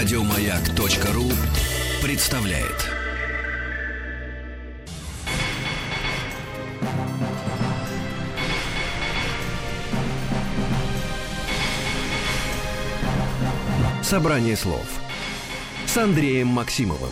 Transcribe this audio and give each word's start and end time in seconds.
Радиомаяк.ру 0.00 1.30
представляет. 2.02 2.88
Собрание 14.02 14.56
слов 14.56 14.86
с 15.84 15.98
Андреем 15.98 16.46
Максимовым. 16.46 17.10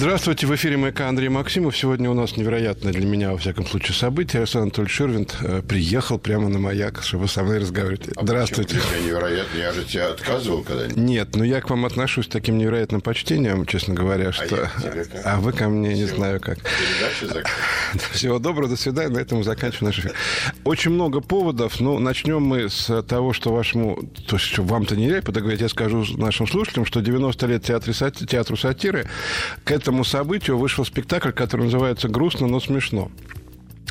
Здравствуйте, 0.00 0.46
в 0.46 0.54
эфире 0.54 0.78
МК 0.78 1.10
Андрей 1.10 1.28
Максимов. 1.28 1.76
Сегодня 1.76 2.10
у 2.10 2.14
нас 2.14 2.34
невероятное 2.34 2.90
для 2.90 3.04
меня, 3.04 3.32
во 3.32 3.36
всяком 3.36 3.66
случае, 3.66 3.94
событие. 3.94 4.40
Александр 4.40 4.68
Анатольевич 4.68 4.96
Шервинт 4.96 5.36
э, 5.42 5.60
приехал 5.60 6.18
прямо 6.18 6.48
на 6.48 6.58
маяк, 6.58 7.02
чтобы 7.02 7.28
со 7.28 7.42
мной 7.42 7.58
разговаривать. 7.58 8.08
А 8.16 8.22
Здравствуйте. 8.22 8.76
Почему? 8.76 9.08
невероятно. 9.08 9.58
Я 9.58 9.72
же 9.74 9.84
тебя 9.84 10.08
отказывал 10.08 10.62
когда-нибудь. 10.62 10.96
Нет, 10.96 11.36
но 11.36 11.44
я 11.44 11.60
к 11.60 11.68
вам 11.68 11.84
отношусь 11.84 12.24
с 12.24 12.28
таким 12.28 12.56
невероятным 12.56 13.02
почтением, 13.02 13.66
честно 13.66 13.92
говоря, 13.92 14.32
что... 14.32 14.70
А, 14.74 14.80
я 14.82 15.04
а 15.22 15.36
вы 15.38 15.52
ко 15.52 15.68
мне 15.68 15.92
не 15.92 16.06
Всего. 16.06 16.16
знаю 16.16 16.40
как. 16.40 16.60
Всего 18.12 18.38
доброго, 18.38 18.70
до 18.70 18.76
свидания. 18.76 19.10
На 19.10 19.18
этом 19.18 19.36
мы 19.36 19.44
заканчиваем 19.44 19.88
наш 19.88 19.98
эфир. 19.98 20.14
Очень 20.64 20.92
много 20.92 21.20
поводов. 21.20 21.78
Ну, 21.78 21.98
начнем 21.98 22.40
мы 22.40 22.70
с 22.70 23.02
того, 23.02 23.34
что 23.34 23.52
вашему... 23.52 23.98
То 24.26 24.36
есть, 24.36 24.46
что 24.46 24.62
вам-то 24.62 24.96
не 24.96 25.08
нелепо 25.08 25.30
говорить, 25.30 25.60
я 25.60 25.68
скажу 25.68 26.06
нашим 26.16 26.46
слушателям, 26.46 26.86
что 26.86 27.00
90 27.02 27.46
лет 27.48 27.64
театру 27.64 28.56
сатиры 28.56 29.06
к 29.64 29.70
этому 29.70 29.89
событию 30.04 30.58
вышел 30.58 30.84
спектакль, 30.84 31.30
который 31.30 31.62
называется 31.66 32.08
«Грустно, 32.08 32.46
но 32.46 32.60
смешно». 32.60 33.10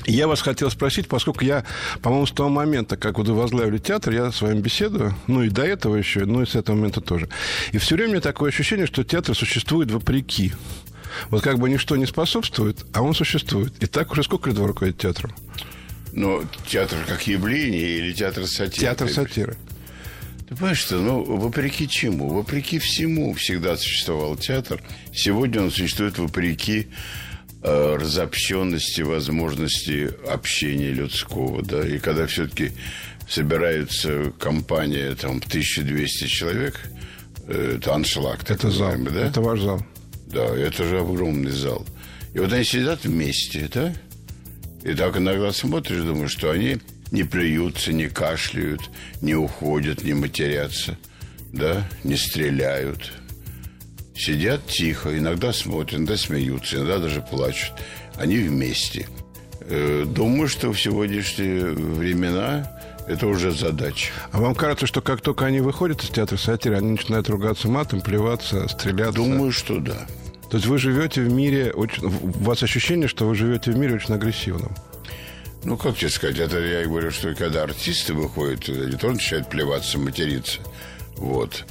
Я 0.06 0.28
вас 0.28 0.42
хотел 0.42 0.72
спросить, 0.72 1.08
поскольку 1.08 1.44
я, 1.44 1.66
по-моему, 2.02 2.26
с 2.26 2.32
того 2.32 2.50
момента, 2.50 2.98
как 2.98 3.20
вы 3.20 3.34
возглавили 3.34 3.78
театр, 3.78 4.14
я 4.14 4.32
с 4.32 4.42
вами 4.42 4.60
беседую, 4.60 5.14
ну 5.28 5.44
и 5.44 5.50
до 5.50 5.64
этого 5.64 5.96
еще, 5.96 6.26
ну 6.26 6.42
и 6.42 6.46
с 6.46 6.56
этого 6.56 6.76
момента 6.76 7.02
тоже. 7.02 7.30
И 7.74 7.78
все 7.78 7.96
время 7.96 8.22
такое 8.22 8.50
ощущение, 8.50 8.88
что 8.88 9.04
театр 9.04 9.36
существует 9.36 9.92
вопреки. 9.92 10.54
Вот 11.30 11.44
как 11.44 11.60
бы 11.60 11.70
ничто 11.70 11.96
не 11.96 12.06
способствует, 12.06 12.86
а 12.94 13.02
он 13.02 13.14
существует. 13.14 13.74
И 13.82 13.88
так 13.88 14.12
уже 14.12 14.24
сколько 14.24 14.50
лет 14.50 14.58
вы 14.58 14.68
руководите 14.68 15.00
театром? 15.00 15.34
Но 16.14 16.44
театр 16.66 16.98
как 17.08 17.28
явление 17.28 17.98
или 17.98 18.14
театр 18.14 18.48
сатиры? 18.48 18.82
Театр 18.82 19.10
сатиры. 19.10 19.58
Ты 20.50 20.56
понимаешь, 20.56 20.80
что, 20.80 20.96
ну, 20.96 21.24
вопреки 21.24 21.88
чему? 21.88 22.30
Вопреки 22.30 22.80
всему 22.80 23.36
всегда 23.36 23.78
существовал 23.78 24.36
театр. 24.36 24.82
Сегодня 25.14 25.62
он 25.62 25.70
существует 25.70 26.18
вопреки 26.18 26.88
э, 27.62 27.96
разобщенности, 27.96 29.02
возможности 29.02 30.10
общения 30.28 30.92
людского, 30.92 31.62
да, 31.62 31.88
и 31.88 32.00
когда 32.00 32.26
все-таки 32.26 32.72
собираются 33.30 34.34
компания, 34.40 35.14
там, 35.14 35.38
1200 35.38 36.26
человек, 36.26 36.82
э, 37.46 37.76
это 37.78 37.94
аншлаг, 37.94 38.44
так 38.44 38.58
Это 38.58 38.72
зал. 38.72 38.96
да? 38.98 39.28
Это 39.28 39.42
ваш 39.42 39.60
зал. 39.60 39.86
Да, 40.26 40.46
это 40.46 40.84
же 40.84 41.00
огромный 41.00 41.52
зал. 41.52 41.86
И 42.34 42.40
вот 42.40 42.52
они 42.52 42.64
сидят 42.64 43.04
вместе, 43.04 43.70
да? 43.72 43.94
И 44.84 44.96
так 44.96 45.16
иногда 45.16 45.52
смотришь, 45.54 46.02
думаешь, 46.02 46.32
что 46.32 46.50
они 46.50 46.80
не 47.12 47.24
плюются, 47.24 47.94
не 47.94 48.08
кашляют, 48.08 48.90
не 49.22 49.36
уходят, 49.36 50.04
не 50.04 50.14
матерятся, 50.14 50.98
да, 51.52 51.88
не 52.04 52.16
стреляют. 52.16 53.14
Сидят 54.16 54.68
тихо, 54.68 55.18
иногда 55.18 55.54
смотрят, 55.54 56.00
иногда 56.00 56.18
смеются, 56.18 56.78
иногда 56.78 57.00
даже 57.00 57.22
плачут. 57.22 57.74
Они 58.16 58.38
вместе. 58.38 59.08
Э, 59.62 60.06
Думаю, 60.06 60.50
что 60.50 60.74
в 60.74 60.80
сегодняшние 60.80 61.66
времена 61.68 62.70
это 63.08 63.28
уже 63.28 63.52
задача. 63.52 64.12
А 64.32 64.40
вам 64.40 64.56
кажется, 64.56 64.86
что 64.86 65.02
как 65.02 65.22
только 65.22 65.46
они 65.46 65.62
выходят 65.62 66.04
из 66.04 66.10
театра 66.10 66.38
сатиры, 66.38 66.78
они 66.78 66.92
начинают 66.92 67.30
ругаться 67.30 67.70
матом, 67.70 68.02
плеваться, 68.02 68.68
стреляться? 68.68 69.14
Думаю, 69.14 69.52
что 69.52 69.80
да. 69.80 70.06
То 70.50 70.58
есть 70.58 70.68
вы 70.68 70.78
живете 70.80 71.22
в 71.22 71.32
мире 71.32 71.72
очень... 71.72 72.06
У 72.06 72.44
вас 72.44 72.62
ощущение, 72.62 73.08
что 73.08 73.28
вы 73.28 73.36
живете 73.36 73.72
в 73.72 73.78
мире 73.78 73.96
очень 73.96 74.14
агрессивном. 74.14 74.76
Ну, 75.64 75.78
как 75.78 75.98
тебе 75.98 76.10
сказать, 76.10 76.40
это 76.40 76.58
я 76.60 76.82
и 76.84 76.86
говорю, 76.86 77.12
что 77.12 77.34
когда 77.36 77.64
артисты 77.64 78.14
выходят, 78.14 78.68
они 78.70 78.96
тоже 78.96 79.16
начинают 79.16 79.50
плеваться, 79.50 79.98
материться. 80.00 80.60
Вот. 81.18 81.66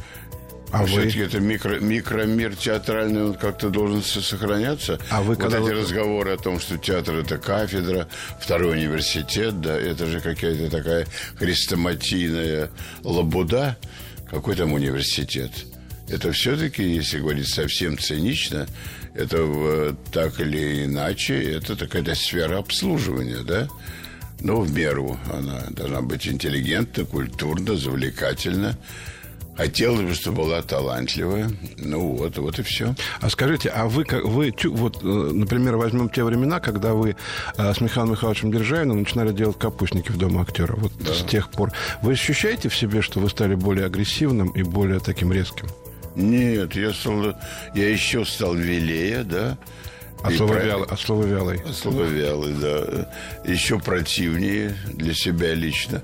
А 0.70 0.82
вы? 0.82 0.88
все-таки 0.88 1.20
это 1.20 1.40
микро, 1.40 1.80
микромир 1.80 2.54
театральный, 2.54 3.24
он 3.24 3.34
как-то 3.34 3.70
должен 3.70 4.02
со- 4.02 4.20
сохраняться. 4.20 4.98
А 5.10 5.22
вы 5.22 5.28
вот 5.28 5.38
когда 5.40 5.56
эти 5.56 5.64
вы- 5.64 5.72
разговоры 5.80 6.32
о 6.32 6.36
том, 6.36 6.60
что 6.60 6.76
театр 6.76 7.16
это 7.16 7.38
кафедра, 7.38 8.06
второй 8.38 8.72
университет, 8.76 9.62
да, 9.62 9.74
это 9.78 10.04
же 10.04 10.20
какая-то 10.20 10.70
такая 10.70 11.06
хрестоматийная 11.36 12.70
лабуда. 13.02 13.78
Какой 14.30 14.56
там 14.56 14.74
университет? 14.74 15.52
Это 16.08 16.32
все-таки, 16.32 16.82
если 16.82 17.18
говорить 17.18 17.48
совсем 17.48 17.98
цинично, 17.98 18.66
это 19.14 19.96
так 20.12 20.40
или 20.40 20.84
иначе, 20.84 21.52
это 21.52 21.76
такая 21.76 22.14
сфера 22.14 22.58
обслуживания, 22.58 23.42
да? 23.44 23.68
Но 24.40 24.60
в 24.60 24.72
меру 24.72 25.18
она 25.32 25.64
должна 25.70 26.00
быть 26.00 26.26
интеллигентна, 26.28 27.04
культурна, 27.04 27.76
завлекательна. 27.76 28.78
Хотелось 29.56 30.02
бы, 30.02 30.14
чтобы 30.14 30.42
была 30.44 30.62
талантливая. 30.62 31.50
Ну 31.78 32.14
вот, 32.16 32.38
вот 32.38 32.60
и 32.60 32.62
все. 32.62 32.94
А 33.20 33.28
скажите, 33.28 33.68
а 33.70 33.86
вы, 33.88 34.04
как- 34.04 34.24
вы 34.24 34.54
вот, 34.66 35.02
э, 35.02 35.06
например, 35.06 35.76
возьмем 35.76 36.08
те 36.08 36.22
времена, 36.22 36.60
когда 36.60 36.94
вы 36.94 37.16
э, 37.56 37.74
с 37.74 37.80
Михаилом 37.80 38.12
Михайловичем 38.12 38.52
Державиным 38.52 39.00
начинали 39.00 39.32
делать 39.32 39.58
капустники 39.58 40.12
в 40.12 40.16
Доме 40.16 40.40
актера. 40.40 40.76
Вот 40.76 40.92
с 41.04 41.24
тех 41.24 41.50
пор. 41.50 41.72
Вы 42.02 42.12
ощущаете 42.12 42.68
в 42.68 42.76
себе, 42.76 43.02
что 43.02 43.18
вы 43.18 43.28
стали 43.28 43.56
более 43.56 43.86
агрессивным 43.86 44.50
и 44.50 44.62
более 44.62 45.00
таким 45.00 45.32
резким? 45.32 45.66
Нет, 46.16 46.74
я 46.74 46.92
стал, 46.92 47.36
я 47.74 47.88
еще 47.88 48.24
стал 48.24 48.54
велее, 48.54 49.22
да. 49.24 49.56
А 50.22 50.32
И 50.32 50.36
слово, 50.36 50.54
про- 50.54 50.64
вялый, 50.64 50.88
а 50.90 50.96
слово 50.96 51.24
вялый? 51.24 51.60
Слово 51.72 52.04
вялый, 52.04 52.54
да. 52.54 53.08
Еще 53.44 53.78
противнее 53.78 54.76
для 54.94 55.14
себя 55.14 55.54
лично. 55.54 56.02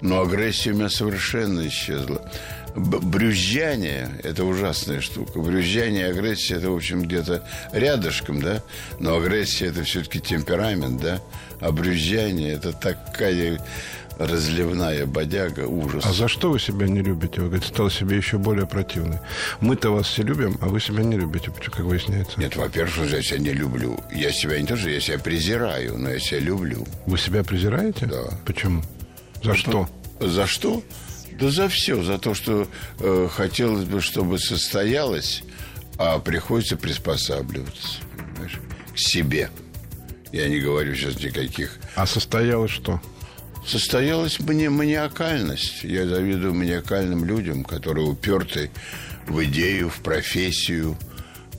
Но 0.00 0.20
агрессия 0.20 0.70
у 0.70 0.74
меня 0.74 0.88
совершенно 0.88 1.66
исчезла. 1.66 2.30
Брюзжание– 2.76 4.10
это 4.22 4.44
ужасная 4.44 5.00
штука. 5.00 5.38
Брюзжание 5.40 6.08
и 6.08 6.10
агрессия– 6.10 6.54
это, 6.56 6.70
в 6.70 6.76
общем, 6.76 7.02
где-то 7.02 7.42
рядышком, 7.72 8.40
да? 8.42 8.62
Но 9.00 9.16
агрессия– 9.16 9.66
это 9.68 9.82
все-таки 9.82 10.20
темперамент, 10.20 11.00
да? 11.00 11.20
А 11.60 11.72
брюзжание– 11.72 12.52
это 12.54 12.72
такая 12.72 13.64
разливная 14.18 15.06
бодяга, 15.06 15.66
ужас. 15.66 16.04
А 16.06 16.12
за 16.12 16.28
что 16.28 16.50
вы 16.50 16.58
себя 16.58 16.86
не 16.86 17.00
любите? 17.00 17.40
Вы 17.40 17.48
говорите, 17.48 17.68
стал 17.68 17.90
себе 17.90 18.16
еще 18.16 18.38
более 18.38 18.66
противный. 18.66 19.18
Мы-то 19.60 19.90
вас 19.90 20.06
все 20.06 20.22
любим, 20.22 20.58
а 20.60 20.66
вы 20.66 20.80
себя 20.80 21.02
не 21.02 21.16
любите, 21.16 21.50
как 21.50 21.80
выясняется. 21.80 22.38
Нет, 22.40 22.56
во-первых, 22.56 23.10
я 23.10 23.22
себя 23.22 23.38
не 23.38 23.52
люблю. 23.52 23.98
Я 24.12 24.32
себя 24.32 24.60
не 24.60 24.66
то, 24.66 24.76
что 24.76 24.88
я 24.88 25.00
себя 25.00 25.18
презираю, 25.18 25.98
но 25.98 26.10
я 26.10 26.18
себя 26.18 26.40
люблю. 26.40 26.86
Вы 27.06 27.18
себя 27.18 27.44
презираете? 27.44 28.06
Да. 28.06 28.38
Почему? 28.44 28.82
За 29.42 29.54
что? 29.54 29.88
За 30.20 30.46
что? 30.46 30.82
Да 31.38 31.50
за 31.50 31.68
все. 31.68 32.02
За 32.02 32.18
то, 32.18 32.34
что 32.34 32.66
э, 33.00 33.28
хотелось 33.30 33.84
бы, 33.84 34.00
чтобы 34.00 34.38
состоялось, 34.38 35.42
а 35.98 36.18
приходится 36.18 36.76
приспосабливаться 36.76 37.98
понимаешь, 38.16 38.58
к 38.94 38.98
себе. 38.98 39.50
Я 40.32 40.48
не 40.48 40.60
говорю 40.60 40.94
сейчас 40.94 41.20
никаких. 41.20 41.78
А 41.94 42.06
состоялось 42.06 42.70
что? 42.70 43.00
Состоялась 43.66 44.38
мани- 44.38 44.68
маниакальность. 44.68 45.82
Я 45.82 46.06
завидую 46.06 46.54
маниакальным 46.54 47.24
людям, 47.24 47.64
которые 47.64 48.06
уперты 48.06 48.70
в 49.26 49.42
идею, 49.44 49.90
в 49.90 50.00
профессию, 50.02 50.96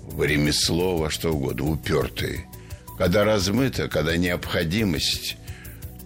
в 0.03 0.23
ремесло, 0.23 0.97
во 0.97 1.09
что 1.09 1.34
угодно, 1.34 1.66
упертые. 1.69 2.47
Когда 2.97 3.25
размыто, 3.25 3.90
когда 3.90 4.16
необходимость, 4.16 5.35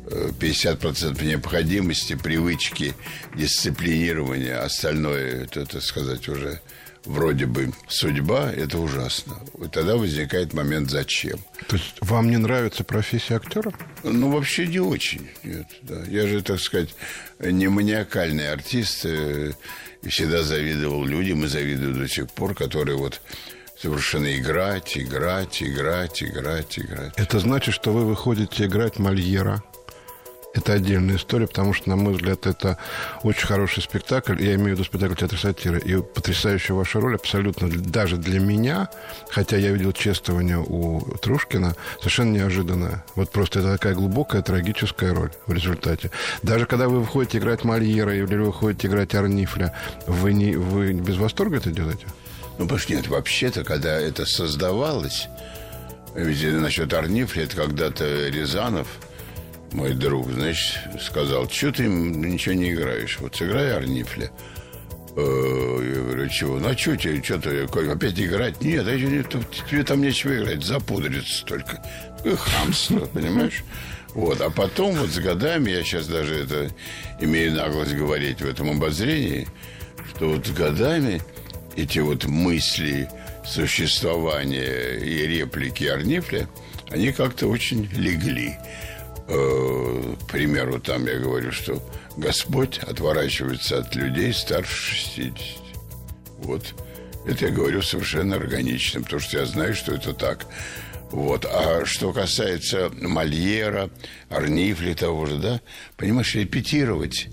э, 0.08 0.32
50% 0.40 1.24
необходимости, 1.24 2.16
привычки, 2.16 2.96
дисциплинирования, 3.36 4.58
остальное, 4.60 5.44
это, 5.44 5.68
так 5.68 5.84
сказать, 5.84 6.28
уже 6.28 6.60
вроде 7.06 7.46
бы 7.46 7.72
судьба, 7.88 8.52
это 8.52 8.78
ужасно. 8.78 9.38
Вот 9.54 9.72
тогда 9.72 9.96
возникает 9.96 10.54
момент 10.54 10.90
«зачем?». 10.90 11.40
То 11.68 11.76
есть 11.78 11.96
вам 12.02 12.30
не 12.30 12.38
нравится 12.38 12.84
профессия 12.84 13.36
актера? 13.36 13.72
Ну, 14.04 14.30
вообще 14.32 14.68
не 14.68 14.80
очень. 14.80 15.28
Нет, 15.44 15.68
да. 15.82 16.04
Я 16.08 16.28
же, 16.28 16.42
так 16.42 16.60
сказать, 16.60 16.96
не 17.40 17.68
маниакальный 17.68 18.52
артист. 18.52 19.06
э, 19.06 19.52
И 20.04 20.10
всегда 20.10 20.42
завидовал 20.44 21.06
людям 21.06 21.44
и 21.44 21.48
завидую 21.48 21.94
до 21.96 22.08
сих 22.08 22.30
пор, 22.32 22.56
которые 22.56 22.98
вот 22.98 23.22
совершенно 23.80 24.36
играть, 24.38 24.98
играть, 24.98 25.62
играть, 25.64 26.24
играть, 26.24 26.80
играть. 26.80 27.14
Это 27.18 27.40
значит, 27.40 27.74
что 27.74 27.92
вы 27.92 28.06
выходите 28.06 28.66
играть 28.66 29.00
Мольера 29.00 29.64
это 30.54 30.74
отдельная 30.74 31.16
история, 31.16 31.48
потому 31.48 31.74
что, 31.74 31.90
на 31.90 31.96
мой 31.96 32.14
взгляд, 32.14 32.46
это 32.46 32.78
очень 33.24 33.48
хороший 33.48 33.82
спектакль. 33.82 34.42
Я 34.42 34.56
имею 34.56 34.70
в 34.70 34.72
виду 34.72 34.84
спектакль 34.84 35.16
театра 35.16 35.38
сатиры. 35.38 35.80
И 35.80 35.96
потрясающая 36.02 36.76
ваша 36.76 37.00
роль 37.00 37.16
абсолютно 37.16 37.70
даже 37.70 38.18
для 38.18 38.40
меня, 38.40 38.90
хотя 39.30 39.58
я 39.58 39.72
видел 39.72 39.94
чествование 39.94 40.60
у 40.60 41.02
Трушкина, 41.22 41.76
совершенно 42.00 42.36
неожиданная. 42.36 43.06
Вот 43.16 43.32
просто 43.32 43.60
это 43.60 43.74
такая 43.74 43.94
глубокая 43.94 44.42
трагическая 44.42 45.14
роль 45.14 45.32
в 45.48 45.54
результате. 45.54 46.12
Даже 46.44 46.66
когда 46.66 46.90
вы 46.90 47.00
выходите 47.00 47.38
играть 47.38 47.64
Мольера 47.64 48.14
или 48.14 48.24
вы 48.24 48.46
выходите 48.48 48.88
играть 48.88 49.16
Арнифля, 49.16 49.74
вы, 50.06 50.34
не, 50.34 50.56
вы 50.56 50.92
без 50.94 51.18
восторга 51.18 51.58
это 51.58 51.72
делаете? 51.72 52.06
Ну, 52.58 52.66
потому 52.66 52.80
что 52.80 52.94
нет, 52.94 53.08
вообще-то, 53.08 53.64
когда 53.64 54.00
это 54.00 54.26
создавалось, 54.26 55.30
ведь 56.14 56.44
насчет 56.44 56.94
Арнифля, 56.94 57.46
это 57.46 57.56
когда-то 57.56 58.28
Рязанов– 58.28 58.88
мой 59.74 59.94
друг, 59.94 60.32
значит, 60.32 60.80
сказал, 61.02 61.50
что 61.50 61.72
ты 61.72 61.88
ничего 61.88 62.56
не 62.56 62.72
играешь? 62.72 63.18
Вот 63.20 63.36
сыграй 63.36 63.74
Арнифля. 63.74 64.32
Э, 65.16 65.94
я 65.96 66.02
говорю, 66.02 66.30
чего? 66.30 66.60
Ну, 66.60 66.70
а 66.70 66.78
что 66.78 66.96
тебе, 66.96 67.22
что 67.22 67.40
ты, 67.40 67.64
опять 67.92 68.20
играть? 68.20 68.62
Нет, 68.62 68.88
а 68.88 68.96
не, 68.96 69.24
тебе 69.70 69.84
там 69.84 70.02
нечего 70.02 70.36
играть, 70.38 70.64
запудриться 70.64 71.46
только. 71.46 71.84
Такое 72.18 72.36
хамство, 72.38 73.00
понимаешь? 73.14 73.64
Вот, 74.14 74.42
а 74.42 74.50
потом 74.50 74.96
вот 74.96 75.10
с 75.10 75.20
годами, 75.20 75.72
я 75.72 75.84
сейчас 75.84 76.08
даже 76.08 76.36
это 76.36 76.70
имею 77.20 77.54
наглость 77.54 77.94
говорить 77.94 78.42
в 78.42 78.46
этом 78.46 78.70
обозрении, 78.70 79.48
что 80.10 80.30
вот 80.30 80.46
с 80.46 80.52
годами 80.52 81.22
эти 81.78 82.00
вот 82.00 82.26
мысли 82.26 83.10
существования 83.46 84.98
и 84.98 85.28
реплики 85.28 85.86
Арнифля, 85.86 86.50
они 86.90 87.14
как-то 87.14 87.48
очень 87.48 87.90
легли 87.94 88.58
э, 89.32 90.16
к 90.22 90.28
примеру, 90.28 90.80
там 90.80 91.06
я 91.06 91.18
говорю, 91.18 91.52
что 91.52 91.82
Господь 92.18 92.80
отворачивается 92.80 93.80
от 93.80 93.96
людей 93.96 94.34
старше 94.34 94.96
60. 94.96 95.38
Вот. 96.40 96.76
Это 97.26 97.46
я 97.46 97.52
говорю 97.52 97.82
совершенно 97.82 98.36
органично, 98.36 99.02
потому 99.02 99.22
что 99.22 99.40
я 99.40 99.46
знаю, 99.46 99.76
что 99.76 99.94
это 99.94 100.14
так. 100.14 100.48
Вот. 101.12 101.46
А 101.46 101.86
что 101.86 102.14
касается 102.14 102.90
Мольера, 103.02 103.90
Арнифли 104.30 104.94
того 104.94 105.26
же, 105.26 105.38
да, 105.38 105.62
понимаешь, 105.98 106.36
репетировать, 106.36 107.28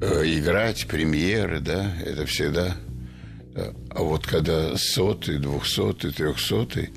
э, 0.00 0.22
играть 0.24 0.86
премьеры, 0.86 1.60
да, 1.60 1.92
это 2.04 2.26
всегда... 2.26 2.76
Да. 3.54 3.74
А 3.90 4.02
вот 4.02 4.26
когда 4.26 4.76
сотый, 4.78 5.36
двухсотый, 5.38 6.10
трехсотый, 6.10 6.90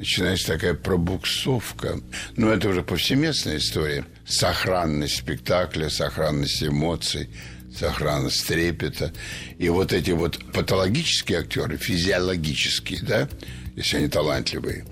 начинается 0.00 0.46
такая 0.46 0.72
пробуксовка. 0.74 2.00
Но 2.36 2.50
это 2.50 2.70
уже 2.70 2.82
повсеместная 2.82 3.58
история. 3.58 4.06
Сохранность 4.26 5.18
спектакля, 5.18 5.90
сохранность 5.90 6.62
эмоций, 6.62 7.28
сохранность 7.76 8.46
трепета. 8.46 9.12
И 9.58 9.68
вот 9.68 9.92
эти 9.92 10.10
вот 10.12 10.40
патологические 10.52 11.40
актеры, 11.40 11.76
физиологические, 11.76 13.00
да, 13.02 13.28
если 13.76 13.98
они 13.98 14.08
талантливые, 14.08 14.86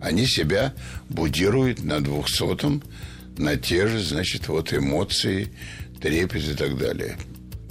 они 0.00 0.26
себя 0.26 0.74
будируют 1.08 1.82
на 1.82 2.00
двухсотом, 2.00 2.82
на 3.38 3.56
те 3.56 3.86
же, 3.86 4.00
значит, 4.00 4.48
вот 4.48 4.74
эмоции, 4.74 5.48
трепет 6.00 6.44
и 6.44 6.54
так 6.54 6.76
далее. 6.76 7.16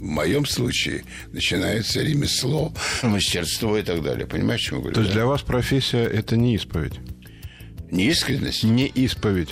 В 0.02 0.04
моем 0.04 0.48
случае 0.48 1.04
начинается 1.32 2.02
ремесло, 2.02 2.74
мастерство 3.04 3.78
и 3.78 3.84
так 3.84 4.02
далее. 4.02 4.26
Понимаешь, 4.26 4.62
что 4.62 4.78
я 4.78 4.82
говорю? 4.82 4.96
То 4.96 5.02
есть 5.02 5.14
да? 5.14 5.20
для 5.20 5.26
вас 5.28 5.44
профессия– 5.44 6.04
это 6.12 6.36
не 6.38 6.56
исповедь? 6.56 6.96
Не 7.92 8.06
искренность? 8.06 8.64
Не 8.64 8.88
исповедь. 8.88 9.50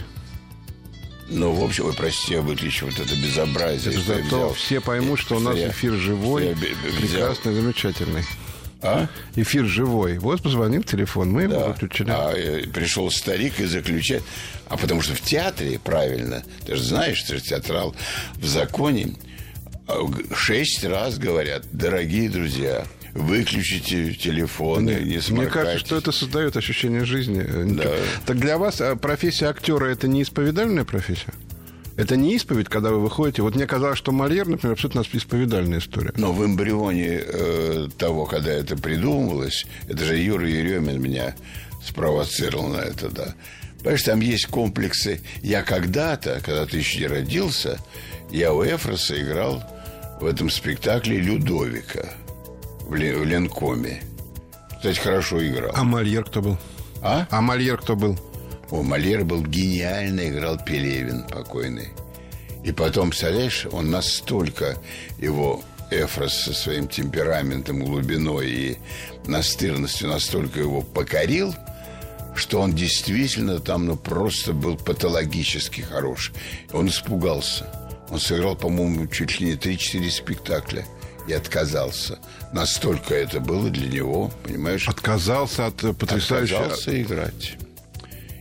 Ну, 1.30 1.52
в 1.52 1.64
общем, 1.64 1.84
вы 1.84 1.94
простите, 1.94 2.34
я 2.34 2.42
выключу 2.42 2.88
вот 2.88 2.98
это 2.98 3.16
безобразие. 3.16 3.94
Это 3.94 4.02
зато 4.02 4.24
взял, 4.24 4.54
все 4.56 4.82
поймут, 4.82 5.20
что 5.20 5.36
у 5.36 5.40
нас 5.40 5.56
я, 5.56 5.70
эфир 5.70 5.94
живой, 5.94 6.56
прекрасный, 7.00 7.54
замечательный. 7.54 8.24
А? 8.82 9.08
Эфир 9.36 9.66
живой. 9.66 10.18
Вот 10.18 10.42
позвонил 10.42 10.82
телефон, 10.82 11.30
мы 11.30 11.48
да. 11.48 11.58
его 11.58 11.68
выключили. 11.68 12.10
А 12.10 12.34
э, 12.34 12.66
пришел 12.74 13.12
старик 13.12 13.60
и 13.60 13.66
заключает. 13.66 14.24
А 14.68 14.78
потому 14.78 15.04
что 15.04 15.14
в 15.14 15.22
театре, 15.22 15.78
правильно, 15.78 16.44
ты 16.66 16.76
же 16.76 16.84
знаешь, 16.84 17.22
ты 17.22 17.36
же 17.36 17.42
театрал, 17.42 17.96
в 18.38 18.48
законе 18.48 19.14
шесть 20.36 20.84
раз 20.84 21.18
говорят, 21.18 21.64
дорогие 21.72 22.30
друзья, 22.30 22.86
выключите 23.14 24.14
телефоны, 24.14 24.92
не, 25.02 25.16
не 25.16 25.32
Мне 25.32 25.48
кажется, 25.48 25.80
что 25.80 25.98
это 25.98 26.12
создает 26.12 26.58
ощущение 26.58 27.06
жизни. 27.06 27.44
Да. 27.76 27.92
Так 28.26 28.40
для 28.40 28.58
вас 28.58 28.82
а, 28.82 28.96
профессия 28.96 29.48
актера 29.48 29.86
это 29.86 30.08
не 30.08 30.24
исповедальная 30.24 30.86
профессия? 30.86 31.34
Это 31.98 32.16
не 32.16 32.36
исповедь, 32.36 32.70
когда 32.70 32.92
вы 32.92 33.02
выходите. 33.02 33.42
Вот 33.42 33.56
мне 33.56 33.68
казалось, 33.68 33.98
что 33.98 34.14
Мольер, 34.14 34.48
например, 34.48 34.74
абсолютно 34.74 35.04
исповедальная 35.12 35.80
история. 35.80 36.14
Но 36.16 36.32
в 36.32 36.46
эмбрионе 36.46 37.22
э, 37.22 37.88
того, 37.98 38.26
когда 38.26 38.52
это 38.52 38.78
придумывалось, 38.78 39.66
это 39.90 40.06
же 40.06 40.18
Юра 40.18 40.48
Еремин 40.48 41.02
меня 41.02 41.36
спровоцировал 41.86 42.68
на 42.68 42.78
это, 42.78 43.10
да. 43.10 43.36
Понимаешь, 43.80 44.04
там 44.04 44.22
есть 44.22 44.48
комплексы. 44.48 45.20
Я 45.42 45.62
когда-то, 45.62 46.42
когда 46.44 46.66
ты 46.66 46.78
еще 46.78 47.00
не 47.00 47.08
родился, 47.08 47.80
я 48.32 48.54
у 48.54 48.64
Эфроса 48.64 49.22
играл 49.22 49.62
в 50.20 50.26
этом 50.26 50.50
спектакле 50.50 51.18
Людовика 51.18 52.10
в, 52.88 52.96
Ленкоме. 52.96 54.02
Кстати, 54.78 55.00
хорошо 55.00 55.46
играл. 55.46 55.72
А 55.74 55.84
Мольер 55.84 56.24
кто 56.26 56.42
был? 56.42 56.58
А? 57.02 57.28
А 57.30 57.42
Мольер 57.42 57.78
кто 57.78 57.96
был? 57.96 58.18
О, 58.72 58.84
Мольер 58.84 59.24
был 59.24 59.44
гениально, 59.44 60.30
играл 60.30 60.58
Пелевин 60.58 61.24
покойный. 61.24 61.90
И 62.64 62.72
потом, 62.72 63.10
представляешь, 63.10 63.66
он 63.72 63.90
настолько 63.90 64.78
его 65.18 65.62
Эфрос 65.92 66.34
со 66.34 66.54
своим 66.54 66.88
темпераментом, 66.88 67.84
глубиной 67.84 68.50
и 68.50 68.78
настырностью 69.26 70.10
настолько 70.10 70.60
его 70.60 70.82
покорил, 70.82 71.56
что 72.36 72.62
он 72.62 72.74
действительно 72.74 73.60
там 73.60 73.86
ну, 73.86 73.96
просто 73.96 74.54
был 74.54 74.78
патологически 74.78 75.82
хорош. 75.82 76.32
Он 76.74 76.88
испугался. 76.90 77.79
Он 78.10 78.20
сыграл, 78.20 78.56
по-моему, 78.56 79.08
чуть 79.08 79.40
ли 79.40 79.48
не 79.48 79.54
3-4 79.54 80.10
спектакля 80.10 80.86
и 81.28 81.34
отказался. 81.34 82.20
Настолько 82.54 83.14
это 83.14 83.40
было 83.40 83.70
для 83.70 83.88
него, 83.88 84.32
понимаешь? 84.44 84.88
Отказался 84.88 85.68
от 85.68 85.76
потрясающего... 85.98 86.60
Отказался 86.60 87.02
играть. 87.02 87.58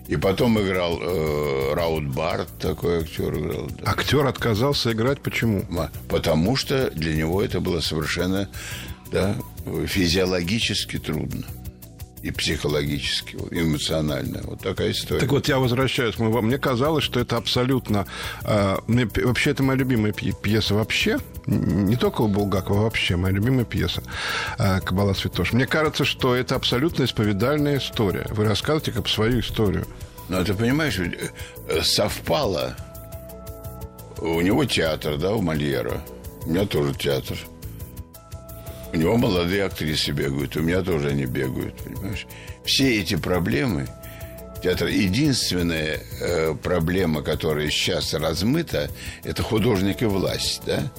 И 0.06 0.16
потом 0.16 0.58
играл 0.58 0.98
э, 1.02 1.74
Раут 1.74 2.06
Барт, 2.06 2.48
такой 2.58 3.00
актер 3.02 3.38
играл. 3.38 3.66
Да. 3.66 3.90
Актер 3.90 4.26
отказался 4.26 4.92
играть, 4.92 5.20
почему? 5.20 5.64
Потому 6.08 6.56
что 6.56 6.90
для 6.92 7.14
него 7.14 7.42
это 7.42 7.60
было 7.60 7.80
совершенно 7.80 8.48
да, 9.12 9.34
физиологически 9.86 10.98
трудно 10.98 11.44
и 12.22 12.30
психологически, 12.30 13.36
и 13.50 13.60
эмоционально. 13.60 14.40
Вот 14.44 14.60
такая 14.60 14.90
история. 14.90 15.20
Так 15.20 15.30
вот, 15.30 15.48
я 15.48 15.58
возвращаюсь. 15.58 16.18
Мне 16.18 16.58
казалось, 16.58 17.04
что 17.04 17.20
это 17.20 17.36
абсолютно... 17.36 18.06
Э, 18.42 18.78
мне, 18.86 19.08
вообще, 19.24 19.50
это 19.50 19.62
моя 19.62 19.78
любимая 19.78 20.12
пьеса 20.12 20.75
вообще. 20.75 21.18
Не 21.46 21.96
только 21.96 22.22
у 22.22 22.28
Булгакова, 22.28 22.82
вообще 22.82 23.16
моя 23.16 23.34
любимая 23.34 23.64
пьеса 23.64 24.02
э, 24.58 24.80
«Кабала 24.80 25.14
Святош». 25.14 25.52
Мне 25.52 25.66
кажется, 25.66 26.04
что 26.04 26.34
это 26.34 26.56
абсолютно 26.56 27.04
исповедальная 27.04 27.78
история. 27.78 28.26
Вы 28.30 28.44
рассказываете 28.44 28.92
как 28.92 29.08
свою 29.08 29.40
историю. 29.40 29.87
Ну, 30.28 30.44
ты 30.44 30.54
понимаешь, 30.54 30.98
э, 30.98 31.82
совпало. 31.82 32.76
У 34.18 34.40
него 34.40 34.64
театр, 34.64 35.16
да, 35.16 35.32
у 35.32 35.40
Мольера. 35.40 36.02
У 36.44 36.50
меня 36.50 36.66
тоже 36.66 36.94
театр. 36.94 37.38
У 38.92 38.97
него 38.97 39.16
молодые 39.16 39.64
актрисы 39.64 40.12
бегают, 40.12 40.57
у 40.57 40.62
меня 40.62 40.83
тоже 40.83 41.09
они 41.11 41.26
бегают, 41.26 41.76
понимаешь? 41.76 42.26
Все 42.64 43.00
эти 43.00 43.16
проблемы, 43.16 43.87
театр, 44.62 44.88
единственная 44.88 46.00
э, 46.21 46.54
проблема, 46.54 47.23
которая 47.23 47.68
сейчас 47.71 48.14
размыта, 48.14 48.90
это 49.25 49.42
художник 49.42 50.02
и 50.02 50.07
власть, 50.07 50.62
да? 50.64 50.90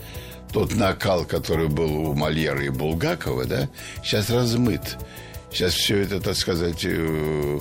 Тот 0.51 0.75
накал, 0.75 1.25
который 1.25 1.67
был 1.67 2.10
у 2.10 2.13
Мольера 2.13 2.63
и 2.63 2.69
Булгакова, 2.69 3.46
да, 3.46 3.69
сейчас 4.03 4.29
размыт. 4.29 4.98
Сейчас 5.51 5.74
все 5.74 5.98
это, 5.98 6.22
так 6.22 6.36
сказать, 6.36 6.81
э, 6.84 7.60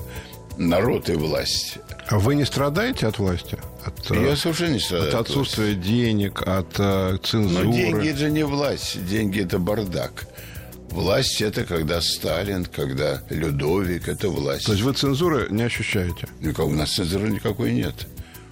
народ 0.59 1.09
и 1.09 1.15
власть. 1.15 1.79
А 2.09 2.19
вы 2.19 2.35
не 2.35 2.45
страдаете 2.45 3.07
от 3.07 3.19
власти? 3.19 3.59
От, 3.85 4.11
Я 4.11 4.37
совершенно 4.37 4.75
не 4.75 4.81
страдаю. 4.81 5.09
От 5.09 5.15
отсутствия 5.15 5.73
от 5.73 5.81
денег, 5.81 6.43
от 6.43 6.75
э, 6.79 7.19
цензуры. 7.23 7.65
Но 7.65 7.73
деньги 7.73 8.09
это 8.09 8.29
не 8.31 8.45
власть, 8.45 9.07
деньги 9.07 9.41
это 9.41 9.59
бардак. 9.59 10.27
Власть 10.91 11.43
это 11.43 11.65
когда 11.65 12.01
Сталин, 12.01 12.65
когда 12.65 13.23
Людовик, 13.29 14.09
это 14.09 14.29
власть. 14.31 14.67
То 14.67 14.73
есть 14.73 14.85
вы 14.85 14.95
цензуры 14.95 15.49
не 15.51 15.63
ощущаете? 15.63 16.29
Никакой, 16.41 16.73
у 16.73 16.77
нас 16.77 16.95
цензуры 16.95 17.29
никакой 17.29 17.73
нет. 17.73 18.07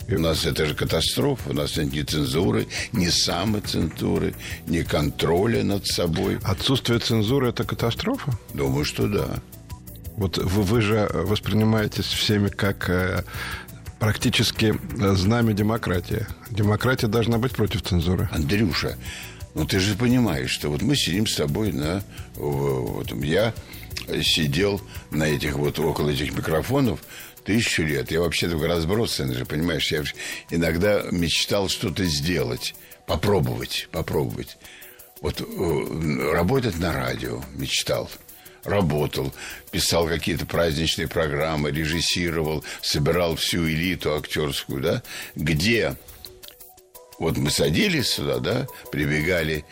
У 0.09 0.21
нас 0.21 0.47
это 0.47 0.67
же 0.67 0.75
катастрофа. 0.75 1.51
У 1.51 1.53
нас 1.53 1.77
нет 1.77 1.93
ни 1.93 2.03
цензуры, 2.03 2.69
ни 2.93 3.09
самоцензуры, 3.09 4.35
ни 4.67 4.83
контроля 4.83 5.65
над 5.65 5.87
собой. 5.87 6.39
Отсутствие 6.45 7.01
цензуры– 7.01 7.49
это 7.51 7.65
катастрофа? 7.65 8.39
Думаю, 8.55 8.85
что 8.85 9.09
да. 9.09 9.41
Вот 10.17 10.39
вы, 10.39 10.63
вы 10.63 10.81
же 10.81 11.09
воспринимаетесь 11.13 12.07
всеми 12.07 12.49
как 12.49 12.89
э, 12.89 13.23
практически 13.99 14.75
э, 14.75 15.15
знамя 15.15 15.53
демократии. 15.53 16.27
Демократия 16.51 17.07
должна 17.07 17.39
быть 17.39 17.53
против 17.53 17.83
цензуры. 17.83 18.29
Андрюша, 18.33 18.97
ну 19.55 19.67
ты 19.67 19.79
же 19.79 19.95
понимаешь, 19.95 20.51
что 20.51 20.71
вот 20.71 20.83
мы 20.83 20.97
сидим 20.97 21.27
с 21.27 21.37
тобой 21.37 21.73
на... 21.73 22.03
Вот, 22.35 23.13
я 23.23 23.53
сидел 24.23 24.81
на 25.11 25.25
этих 25.25 25.57
вот 25.57 25.79
около 25.79 26.11
этих 26.11 26.33
микрофонов 26.35 27.01
тысячу 27.45 27.83
лет. 27.83 28.11
Я 28.11 28.21
вообще 28.21 28.49
такой 28.49 28.69
разбросанный 28.69 29.35
же, 29.35 29.45
понимаешь? 29.45 29.91
Я 29.93 30.03
иногда 30.51 31.03
мечтал 31.11 31.69
что-то 31.69 32.05
сделать, 32.05 32.75
попробовать, 33.07 33.89
попробовать. 33.93 34.57
Вот 35.21 35.41
работать 36.33 36.79
на 36.79 36.93
радио 36.93 37.43
мечтал 37.55 38.11
работал, 38.67 39.33
писал 39.71 40.07
какие-то 40.07 40.47
праздничные 40.47 41.09
программы, 41.09 41.71
режиссировал, 41.71 42.65
собирал 42.83 43.37
всю 43.37 43.67
элиту 43.69 44.15
актерскую, 44.15 44.83
да, 44.83 45.03
где? 45.35 45.97
Вот 47.19 47.39
мы 47.39 47.51
садились 47.51 48.09
сюда, 48.09 48.39
да, 48.39 48.67
прибегали 48.93 49.65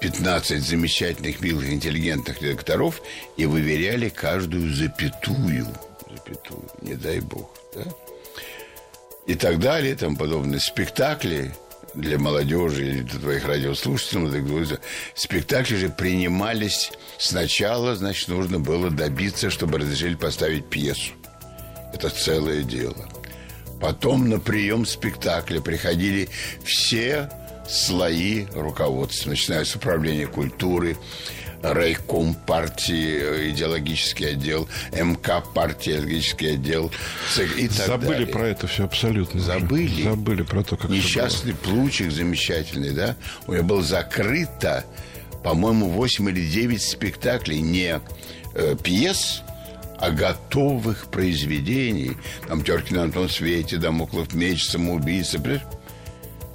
15 0.00 0.62
замечательных, 0.62 1.40
милых, 1.40 1.70
интеллигентных 1.70 2.42
редакторов 2.42 3.00
и 3.36 3.46
выверяли 3.46 4.08
каждую 4.08 4.74
запятую, 4.74 5.66
запятую, 6.10 6.68
не 6.82 6.94
дай 6.94 7.20
бог, 7.20 7.54
да, 7.74 7.84
и 9.26 9.34
так 9.34 9.60
далее, 9.60 9.94
там 9.94 10.16
подобные 10.16 10.60
спектакли– 10.60 11.54
для 11.94 12.18
молодежи 12.18 12.86
или 12.86 13.02
для 13.02 13.18
твоих 13.18 13.46
радиослушателей, 13.46 14.78
спектакли 15.14 15.76
же 15.76 15.88
принимались 15.88 16.92
сначала, 17.18 17.94
значит, 17.96 18.28
нужно 18.28 18.58
было 18.58 18.90
добиться, 18.90 19.50
чтобы 19.50 19.78
разрешили 19.78 20.14
поставить 20.14 20.68
пьесу. 20.68 21.12
Это 21.92 22.08
целое 22.10 22.62
дело. 22.62 23.08
Потом 23.80 24.28
на 24.28 24.38
прием 24.38 24.84
спектакля 24.84 25.60
приходили 25.60 26.28
все 26.64 27.30
слои 27.68 28.46
руководства, 28.54 29.30
начиная 29.30 29.64
с 29.64 29.74
управления 29.74 30.26
культуры, 30.26 30.96
райком 31.62 32.34
партии, 32.34 33.18
э, 33.20 33.50
идеологический 33.50 34.26
отдел, 34.26 34.68
МК 34.92 35.40
партии, 35.40 35.92
идеологический 35.92 36.54
отдел 36.54 36.90
и 37.56 37.68
так 37.68 37.86
Забыли 37.86 38.08
далее. 38.08 38.26
про 38.26 38.48
это 38.48 38.66
все 38.66 38.84
абсолютно. 38.84 39.40
Забыли. 39.40 39.92
Уже. 39.92 40.04
Забыли 40.04 40.42
про 40.42 40.62
то, 40.62 40.76
как 40.76 40.90
Несчастный 40.90 41.54
Плучик 41.54 42.10
замечательный, 42.10 42.90
да? 42.90 43.16
У 43.46 43.52
меня 43.52 43.62
было 43.62 43.82
закрыто, 43.82 44.84
по-моему, 45.44 45.88
8 45.90 46.28
или 46.30 46.46
9 46.46 46.82
спектаклей, 46.82 47.60
не 47.60 48.00
э, 48.54 48.76
пьес, 48.82 49.42
а 49.98 50.10
готовых 50.10 51.08
произведений. 51.10 52.12
Там 52.48 52.64
Теркин 52.64 52.98
Антон 52.98 53.28
Свете, 53.28 53.76
Дамоклов 53.76 54.32
меч, 54.32 54.64
самоубийца. 54.64 55.38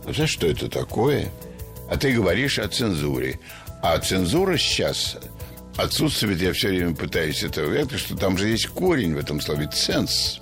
Знаешь, 0.07 0.31
что 0.31 0.47
это 0.47 0.67
такое? 0.67 1.29
А 1.89 1.97
ты 1.97 2.11
говоришь 2.11 2.57
о 2.57 2.67
цензуре. 2.67 3.39
А 3.87 3.99
цензура 3.99 4.57
сейчас 4.57 5.15
отсутствует, 5.77 6.41
я 6.41 6.53
все 6.53 6.69
время 6.69 6.95
пытаюсь 6.95 7.43
это 7.43 7.63
увидеть, 7.63 7.99
что 7.99 8.17
там 8.17 8.35
же 8.35 8.47
есть 8.47 8.65
корень 8.65 9.13
в 9.13 9.19
этом 9.19 9.39
слове 9.39 9.69
«ценз». 9.71 10.39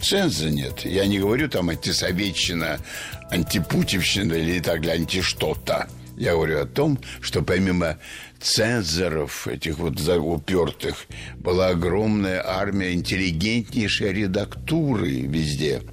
Ценза 0.00 0.48
нет. 0.48 0.84
Я 0.84 1.04
не 1.06 1.18
говорю 1.18 1.48
там 1.48 1.70
антисоветчина, 1.70 2.78
антипутевщина 3.28 4.34
или 4.34 4.60
так 4.60 4.82
далее, 4.82 5.00
анти 5.00 5.20
что-то. 5.20 5.88
Я 6.16 6.34
говорю 6.34 6.60
о 6.60 6.66
том, 6.66 7.00
что 7.20 7.42
помимо 7.42 7.98
цензоров, 8.40 9.48
этих 9.48 9.78
вот 9.78 9.98
упертых, 10.00 11.06
была 11.38 11.70
огромная 11.70 12.40
армия 12.46 12.92
интеллигентнейшей 12.92 14.12
редактуры 14.12 15.22
везде– 15.22 15.82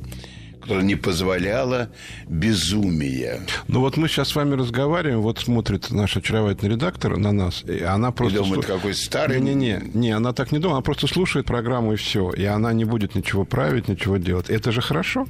которая 0.69 0.85
не 0.85 0.95
позволяла 0.95 1.89
безумия. 2.27 3.41
Ну 3.67 3.79
вот 3.79 3.97
мы 3.97 4.07
сейчас 4.07 4.29
с 4.29 4.35
вами 4.35 4.53
разговариваем, 4.53 5.21
вот 5.21 5.39
смотрит 5.39 5.89
наш 5.89 6.15
очаровательный 6.15 6.73
редактор 6.73 7.17
на 7.17 7.31
нас, 7.31 7.63
и 7.63 7.81
она 7.81 8.11
просто... 8.11 8.35
И 8.35 8.43
думает, 8.43 8.65
слу... 8.65 8.75
какой 8.75 8.93
старый... 8.93 9.41
Не-не-не, 9.41 9.81
не, 9.95 10.11
она 10.11 10.31
так 10.31 10.51
не 10.51 10.59
думает, 10.59 10.75
она 10.75 10.81
просто 10.83 11.07
слушает 11.07 11.47
программу 11.47 11.93
и 11.93 11.95
все, 11.95 12.29
и 12.33 12.43
она 12.45 12.71
не 12.71 12.85
будет 12.85 13.15
ничего 13.15 13.45
править, 13.45 13.87
ничего 13.87 14.17
делать. 14.17 14.51
Это 14.51 14.71
же 14.71 14.81
хорошо? 14.81 15.27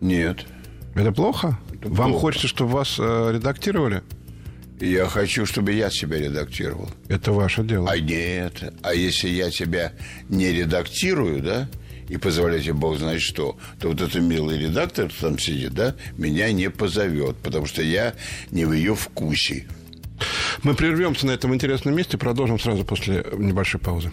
Нет. 0.00 0.46
Это 0.94 1.10
плохо? 1.10 1.58
Это 1.72 1.88
Вам 1.88 2.10
плохо. 2.10 2.20
хочется, 2.20 2.46
чтобы 2.46 2.70
вас 2.70 2.94
э, 3.00 3.30
редактировали? 3.34 4.04
Я 4.78 5.06
хочу, 5.06 5.46
чтобы 5.46 5.72
я 5.72 5.90
себя 5.90 6.18
редактировал. 6.18 6.90
Это 7.08 7.32
ваше 7.32 7.64
дело. 7.64 7.90
А 7.90 7.98
нет. 7.98 8.72
А 8.82 8.94
если 8.94 9.28
я 9.30 9.50
себя 9.50 9.94
не 10.28 10.52
редактирую, 10.52 11.42
да, 11.42 11.68
и 12.08 12.16
позволяйте 12.16 12.72
Бог 12.72 12.98
знает 12.98 13.20
что, 13.20 13.56
то 13.80 13.88
вот 13.88 14.00
этот 14.00 14.22
милый 14.22 14.58
редактор, 14.58 15.08
кто 15.08 15.28
там 15.28 15.38
сидит, 15.38 15.74
да, 15.74 15.94
меня 16.16 16.52
не 16.52 16.70
позовет, 16.70 17.36
потому 17.38 17.66
что 17.66 17.82
я 17.82 18.14
не 18.50 18.64
в 18.64 18.72
ее 18.72 18.94
вкусе. 18.94 19.66
Мы 20.62 20.74
прервемся 20.74 21.26
на 21.26 21.32
этом 21.32 21.54
интересном 21.54 21.94
месте, 21.94 22.16
продолжим 22.16 22.58
сразу 22.58 22.84
после 22.84 23.24
небольшой 23.36 23.80
паузы. 23.80 24.10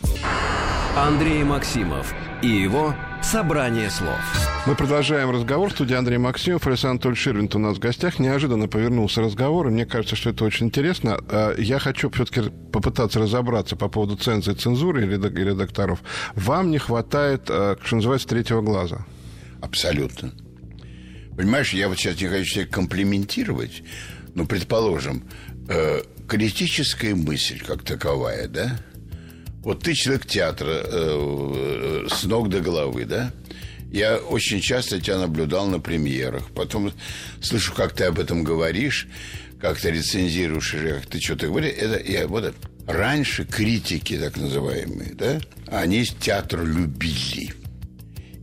Андрей 0.96 1.44
Максимов 1.44 2.14
и 2.42 2.48
его 2.48 2.94
«Собрание 3.22 3.90
слов». 3.90 4.20
Мы 4.66 4.76
продолжаем 4.76 5.30
разговор. 5.30 5.70
В 5.70 5.74
студии 5.74 5.94
Андрей 5.94 6.18
Максимов, 6.18 6.66
Александр 6.66 6.92
Анатольевич 6.92 7.22
Ширвинт 7.22 7.54
у 7.54 7.60
нас 7.60 7.76
в 7.76 7.80
гостях. 7.80 8.18
Неожиданно 8.18 8.70
повернулся 8.70 9.20
разговор, 9.20 9.68
и 9.68 9.72
мне 9.72 9.86
кажется, 9.86 10.16
что 10.16 10.30
это 10.30 10.46
очень 10.46 10.68
интересно. 10.68 11.20
А, 11.28 11.54
я 11.58 11.80
хочу 11.80 12.10
все-таки 12.10 12.50
попытаться 12.72 13.20
разобраться 13.20 13.76
по 13.76 13.90
поводу 13.90 14.16
цензуры, 14.16 14.56
цензуры 14.56 15.04
и 15.04 15.10
редакторов. 15.10 16.02
Вам 16.36 16.72
не 16.72 16.78
хватает, 16.78 17.50
а, 17.50 17.78
что 17.84 17.98
называется, 17.98 18.30
третьего 18.30 18.62
глаза? 18.62 19.06
Абсолютно. 19.62 20.32
Понимаешь, 21.36 21.74
я 21.74 21.90
вот 21.90 21.98
сейчас 21.98 22.22
не 22.22 22.30
хочу 22.30 22.46
себя 22.46 22.66
комплиментировать, 22.66 23.84
но, 24.34 24.46
предположим, 24.46 25.26
э, 25.68 26.04
критическая 26.26 27.16
мысль 27.16 27.60
как 27.60 27.84
таковая, 27.84 28.48
да? 28.48 28.80
Вот 29.64 29.84
ты 29.84 29.94
человек 29.94 30.26
театра 30.26 30.84
э, 30.86 32.08
с 32.10 32.24
ног 32.24 32.48
до 32.48 32.62
головы, 32.62 33.04
да? 33.04 33.34
Я 33.94 34.18
очень 34.18 34.60
часто 34.60 35.00
тебя 35.00 35.20
наблюдал 35.20 35.68
на 35.68 35.80
премьерах. 35.80 36.50
Потом 36.56 36.92
слышу, 37.44 37.74
как 37.74 37.94
ты 37.94 38.06
об 38.06 38.20
этом 38.20 38.44
говоришь, 38.44 39.08
как 39.62 39.80
ты 39.80 39.92
рецензируешь, 39.92 40.72
как 40.72 41.06
ты 41.06 41.20
что-то 41.22 41.46
говоришь. 41.46 41.76
Это, 41.78 42.12
я, 42.12 42.28
вот, 42.28 42.56
раньше 42.88 43.46
критики, 43.46 44.18
так 44.18 44.36
называемые, 44.36 45.14
да, 45.14 45.40
они 45.68 46.06
театр 46.06 46.66
любили. 46.66 47.54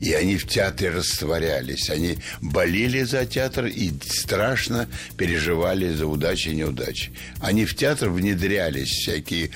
И 0.00 0.12
они 0.12 0.36
в 0.36 0.46
театре 0.46 0.90
растворялись. 0.90 1.90
Они 1.90 2.18
болели 2.40 3.02
за 3.02 3.26
театр 3.26 3.66
и 3.66 3.90
страшно 4.08 4.88
переживали 5.16 5.92
за 5.92 6.06
удачи 6.06 6.50
и 6.50 6.54
неудачи. 6.54 7.10
Они 7.40 7.64
в 7.64 7.74
театр 7.74 8.08
внедрялись, 8.08 8.88
всякие 8.88 9.50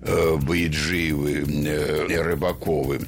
э, 0.00 0.36
Бояджиевы, 0.36 1.44
э, 1.68 2.22
Рыбаковы. 2.22 3.00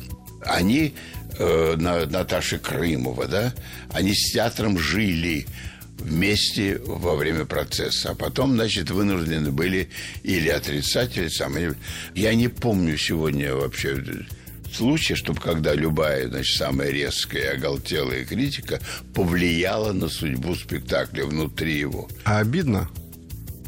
Они 0.44 0.94
э, 1.38 1.76
Наташи 1.76 2.58
Крымова, 2.58 3.26
да, 3.26 3.54
они 3.90 4.14
с 4.14 4.32
театром 4.32 4.78
жили 4.78 5.46
вместе 5.98 6.78
во 6.84 7.16
время 7.16 7.44
процесса. 7.44 8.10
А 8.10 8.14
потом, 8.14 8.54
значит, 8.54 8.90
вынуждены 8.90 9.50
были 9.50 9.88
или 10.22 10.48
отрицать, 10.48 11.16
или 11.16 11.28
сам. 11.28 11.54
Я 12.14 12.34
не 12.34 12.48
помню 12.48 12.96
сегодня 12.98 13.54
вообще 13.54 14.02
случая, 14.72 15.14
чтобы 15.14 15.40
когда 15.40 15.74
любая, 15.74 16.28
значит, 16.28 16.56
самая 16.56 16.90
резкая, 16.90 17.54
оголтелая 17.54 18.24
критика 18.24 18.80
повлияла 19.14 19.92
на 19.92 20.08
судьбу 20.08 20.54
спектакля 20.54 21.24
внутри 21.24 21.78
его. 21.78 22.08
А 22.24 22.38
обидно? 22.38 22.88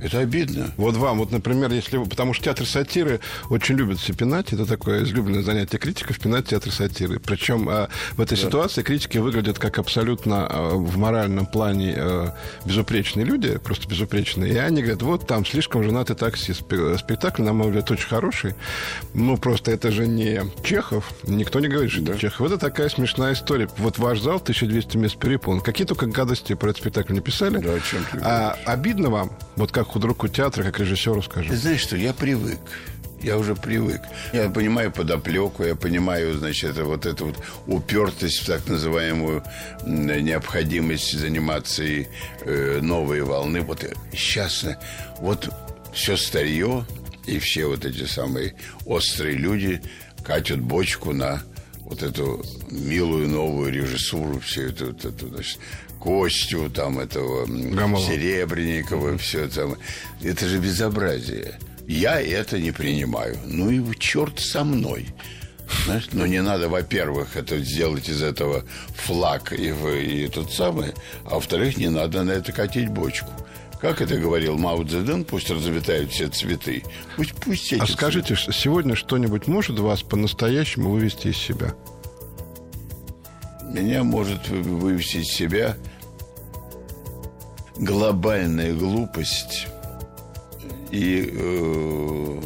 Это 0.00 0.20
обидно. 0.20 0.70
Вот 0.76 0.96
вам, 0.96 1.18
вот, 1.18 1.30
например, 1.32 1.72
если 1.72 1.96
вы... 1.96 2.06
Потому 2.06 2.32
что 2.34 2.44
театр 2.44 2.66
сатиры 2.66 3.20
очень 3.50 3.76
любят 3.76 3.98
все 3.98 4.12
пинать. 4.12 4.52
Это 4.52 4.66
такое 4.66 5.04
излюбленное 5.04 5.42
занятие 5.42 5.78
критиков, 5.78 6.18
пинать 6.18 6.48
театр 6.48 6.72
сатиры. 6.72 7.18
Причем 7.18 7.68
а, 7.68 7.88
в 8.12 8.20
этой 8.20 8.36
да. 8.36 8.42
ситуации 8.42 8.82
критики 8.82 9.18
выглядят 9.18 9.58
как 9.58 9.78
абсолютно 9.78 10.46
а, 10.46 10.74
в 10.74 10.96
моральном 10.96 11.46
плане 11.46 11.94
а, 11.96 12.34
безупречные 12.64 13.24
люди, 13.26 13.58
просто 13.58 13.88
безупречные. 13.88 14.52
И 14.52 14.56
они 14.56 14.82
говорят, 14.82 15.02
вот 15.02 15.26
там 15.26 15.44
слишком 15.44 15.82
женатый 15.82 16.16
таксист. 16.16 16.62
Спектакль, 16.98 17.42
на 17.42 17.52
мой 17.52 17.68
взгляд, 17.68 17.90
очень 17.90 18.08
хороший. 18.08 18.54
Ну, 19.14 19.36
просто 19.36 19.72
это 19.72 19.90
же 19.90 20.06
не 20.06 20.42
Чехов. 20.62 21.12
Никто 21.24 21.60
не 21.60 21.68
говорит, 21.68 21.90
что 21.90 22.02
да. 22.02 22.12
это 22.12 22.20
Чехов. 22.20 22.46
Это 22.46 22.58
такая 22.58 22.88
смешная 22.88 23.32
история. 23.32 23.68
Вот 23.78 23.98
ваш 23.98 24.20
зал 24.20 24.36
1200 24.36 24.96
мест 24.96 25.18
переполнен. 25.18 25.60
Какие 25.60 25.86
только 25.86 26.06
гадости 26.06 26.54
про 26.54 26.70
этот 26.70 26.82
спектакль 26.82 27.14
не 27.14 27.20
писали. 27.20 27.58
Да, 27.58 27.74
о 27.74 27.80
чем 27.80 28.04
ты 28.10 28.18
а, 28.22 28.56
обидно 28.64 29.10
вам, 29.10 29.30
вот 29.56 29.72
как 29.72 29.87
худруку 29.88 30.28
театра, 30.28 30.62
как 30.62 30.78
режиссеру, 30.80 31.22
скажем? 31.22 31.50
Ты 31.50 31.56
знаешь 31.56 31.80
что, 31.80 31.96
я 31.96 32.12
привык. 32.12 32.58
Я 33.22 33.36
уже 33.36 33.56
привык. 33.56 34.02
Я 34.32 34.48
понимаю 34.48 34.92
подоплеку, 34.92 35.64
я 35.64 35.74
понимаю, 35.74 36.38
значит, 36.38 36.78
вот 36.78 37.04
эту 37.04 37.26
вот 37.26 37.36
упертость 37.66 38.40
в 38.40 38.46
так 38.46 38.66
называемую 38.68 39.42
необходимость 39.84 41.18
заниматься 41.18 41.82
и 41.82 42.06
э, 42.42 42.78
новые 42.80 43.24
волны. 43.24 43.62
Вот 43.62 43.84
сейчас, 44.12 44.64
вот 45.18 45.52
все 45.92 46.16
старье 46.16 46.86
и 47.26 47.38
все 47.40 47.66
вот 47.66 47.84
эти 47.84 48.04
самые 48.04 48.54
острые 48.86 49.36
люди 49.36 49.82
катят 50.24 50.60
бочку 50.60 51.12
на 51.12 51.42
вот 51.80 52.02
эту 52.02 52.44
милую 52.70 53.28
новую 53.28 53.72
режиссуру, 53.72 54.38
всю 54.40 54.62
эту, 54.62 54.86
вот 54.88 55.04
эту 55.04 55.28
значит, 55.28 55.58
Костю, 56.00 56.70
там, 56.70 56.98
этого 56.98 57.46
Гамова. 57.46 58.04
Серебренникова, 58.04 59.18
все 59.18 59.44
это. 59.44 59.76
Это 60.22 60.48
же 60.48 60.58
безобразие. 60.58 61.58
Я 61.86 62.20
это 62.20 62.58
не 62.58 62.70
принимаю. 62.70 63.38
Ну 63.46 63.70
и 63.70 63.98
черт 63.98 64.40
со 64.40 64.64
мной. 64.64 65.08
Знаешь, 65.84 66.08
но 66.12 66.26
не 66.26 66.40
надо, 66.40 66.68
во-первых, 66.68 67.36
это 67.36 67.58
сделать 67.58 68.08
из 68.08 68.22
этого 68.22 68.64
флаг 68.94 69.52
и, 69.52 69.68
и 69.68 70.28
тот 70.28 70.52
самый, 70.52 70.92
а 71.24 71.34
во-вторых, 71.34 71.76
не 71.76 71.88
надо 71.88 72.22
на 72.22 72.32
это 72.32 72.52
катить 72.52 72.88
бочку. 72.88 73.30
Как 73.80 74.00
это 74.00 74.16
говорил 74.16 74.58
Мао 74.58 74.82
Цзэдун, 74.82 75.24
пусть 75.24 75.50
разлетают 75.50 76.10
все 76.10 76.28
цветы. 76.28 76.82
Пусть, 77.16 77.34
пусть 77.34 77.72
эти 77.72 77.80
А 77.80 77.86
скажите, 77.86 78.34
сегодня 78.36 78.96
что-нибудь 78.96 79.46
может 79.46 79.78
вас 79.78 80.02
по-настоящему 80.02 80.90
вывести 80.90 81.28
из 81.28 81.36
себя? 81.36 81.74
Меня 83.68 84.02
может 84.02 84.48
вывести 84.48 85.18
из 85.18 85.28
себя 85.28 85.76
глобальная 87.76 88.74
глупость 88.74 89.68
и 90.90 91.30
э, 91.32 92.40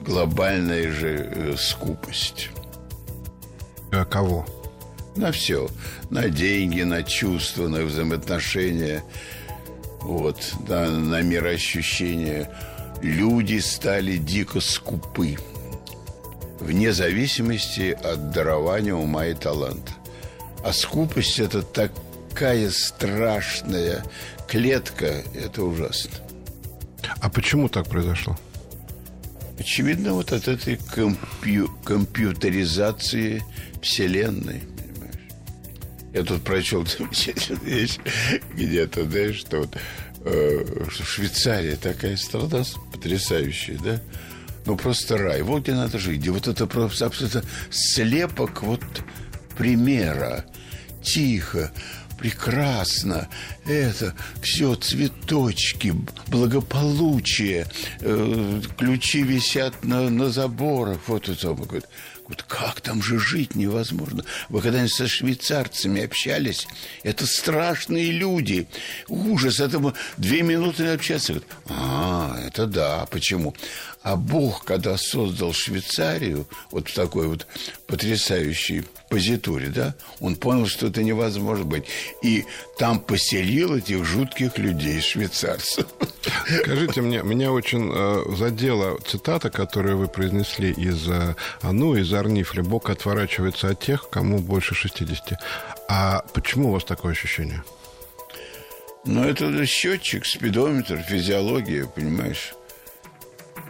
глобальная 0.00 0.90
же 0.90 1.30
э, 1.32 1.54
скупость. 1.56 2.50
А 3.92 4.04
кого? 4.04 4.46
На 5.16 5.32
все. 5.32 5.68
На 6.08 6.28
деньги, 6.28 6.82
на 6.82 7.02
чувства, 7.02 7.68
на 7.68 7.82
взаимоотношения, 7.82 9.04
вот, 10.00 10.54
на, 10.66 10.88
на 10.90 11.20
мироощущение. 11.20 12.50
Люди 13.02 13.58
стали 13.58 14.16
дико 14.16 14.60
скупы. 14.60 15.36
Вне 16.60 16.92
зависимости 16.92 17.96
от 18.02 18.32
дарования 18.32 18.94
ума 18.94 19.26
и 19.26 19.34
таланта. 19.34 19.92
А 20.62 20.72
скупость– 20.74 21.38
это 21.40 21.62
такая 21.62 22.70
страшная 22.70 24.04
клетка, 24.46 25.22
это 25.34 25.64
ужасно. 25.64 26.10
А 27.20 27.30
почему 27.30 27.68
так 27.70 27.88
произошло? 27.88 28.38
Очевидно, 29.58 30.12
вот 30.12 30.32
от 30.32 30.48
этой 30.48 30.78
компью 30.94 31.70
компьютеризации 31.84 33.42
Вселенной. 33.82 34.60
Понимаешь? 34.60 35.20
Я 36.12 36.24
тут 36.24 36.42
прочел 36.42 36.86
замечательную 36.98 37.64
вещь 37.64 37.98
где-то, 38.54 39.04
да, 39.04 39.32
что 39.32 39.58
вот 39.60 39.76
э, 40.24 40.86
Швейцария 40.90 41.76
такая 41.76 42.16
страна 42.16 42.64
потрясающая, 42.92 43.78
да? 43.78 44.00
Ну, 44.66 44.76
просто 44.76 45.16
рай. 45.16 45.42
Вот 45.42 45.62
где 45.62 45.74
надо 45.74 45.98
жить. 45.98 46.24
И 46.24 46.30
вот 46.30 46.46
это 46.48 46.66
просто 46.66 47.06
абсолютно 47.06 47.42
слепок 47.70 48.62
вот 48.62 48.82
примера. 49.56 50.44
Тихо, 51.02 51.72
прекрасно. 52.18 53.28
Это 53.64 54.14
все 54.42 54.74
цветочки, 54.74 55.94
благополучие. 56.28 57.66
Э, 58.00 58.60
ключи 58.76 59.22
висят 59.22 59.84
на, 59.84 60.10
на 60.10 60.30
заборах. 60.30 61.00
Вот 61.06 61.28
это. 61.28 61.54
Говорит, 61.54 61.86
вот 62.30 62.44
как 62.44 62.80
там 62.80 63.02
же 63.02 63.18
жить 63.18 63.56
невозможно? 63.56 64.24
Вы 64.48 64.62
когда-нибудь 64.62 64.92
со 64.92 65.08
швейцарцами 65.08 66.04
общались? 66.04 66.68
Это 67.02 67.26
страшные 67.26 68.12
люди. 68.12 68.68
Ужас. 69.08 69.58
Это 69.58 69.92
две 70.16 70.42
минуты 70.42 70.86
общаться. 70.86 71.32
Говорит, 71.32 71.50
а, 71.68 72.38
это 72.46 72.66
да. 72.66 73.06
Почему? 73.10 73.56
А 74.02 74.14
Бог, 74.14 74.64
когда 74.64 74.96
создал 74.96 75.52
Швейцарию, 75.52 76.48
вот 76.70 76.88
в 76.88 76.94
такой 76.94 77.26
вот 77.26 77.48
потрясающей 77.88 78.84
позитуре, 79.10 79.68
да, 79.68 79.94
он 80.20 80.36
понял, 80.36 80.66
что 80.66 80.86
это 80.86 81.02
невозможно 81.02 81.64
быть. 81.64 81.84
И 82.22 82.46
там 82.78 83.00
поселил 83.00 83.76
этих 83.76 84.04
жутких 84.04 84.56
людей, 84.56 85.00
швейцарцев. 85.00 85.86
Скажите 86.62 87.02
мне, 87.02 87.22
меня 87.22 87.52
очень 87.52 87.90
э, 87.92 88.36
задела 88.36 88.98
цитата, 89.00 89.50
которую 89.50 89.98
вы 89.98 90.08
произнесли 90.08 90.70
из 90.70 91.08
э, 91.08 91.34
Ану, 91.60 91.96
из 91.96 92.12
Арнифля. 92.14 92.62
Бог 92.62 92.88
отворачивается 92.88 93.68
от 93.68 93.80
тех, 93.80 94.08
кому 94.08 94.38
больше 94.38 94.74
60. 94.74 95.32
А 95.88 96.22
почему 96.32 96.68
у 96.68 96.72
вас 96.72 96.84
такое 96.84 97.12
ощущение? 97.12 97.62
Ну, 99.04 99.24
это 99.24 99.66
счетчик, 99.66 100.24
спидометр, 100.24 100.98
физиология, 100.98 101.86
понимаешь? 101.86 102.54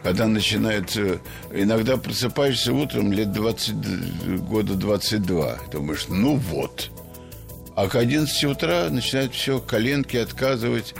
Когда 0.03 0.27
начинается... 0.27 1.19
Иногда 1.53 1.97
просыпаешься 1.97 2.73
утром 2.73 3.11
лет 3.11 3.31
20, 3.31 4.41
года 4.47 4.73
22. 4.73 5.57
Думаешь, 5.71 6.05
ну 6.09 6.35
вот. 6.35 6.89
А 7.75 7.87
к 7.87 7.95
11 7.95 8.43
утра 8.45 8.89
начинает 8.89 9.33
все, 9.33 9.59
коленки 9.59 10.17
отказывать. 10.17 10.95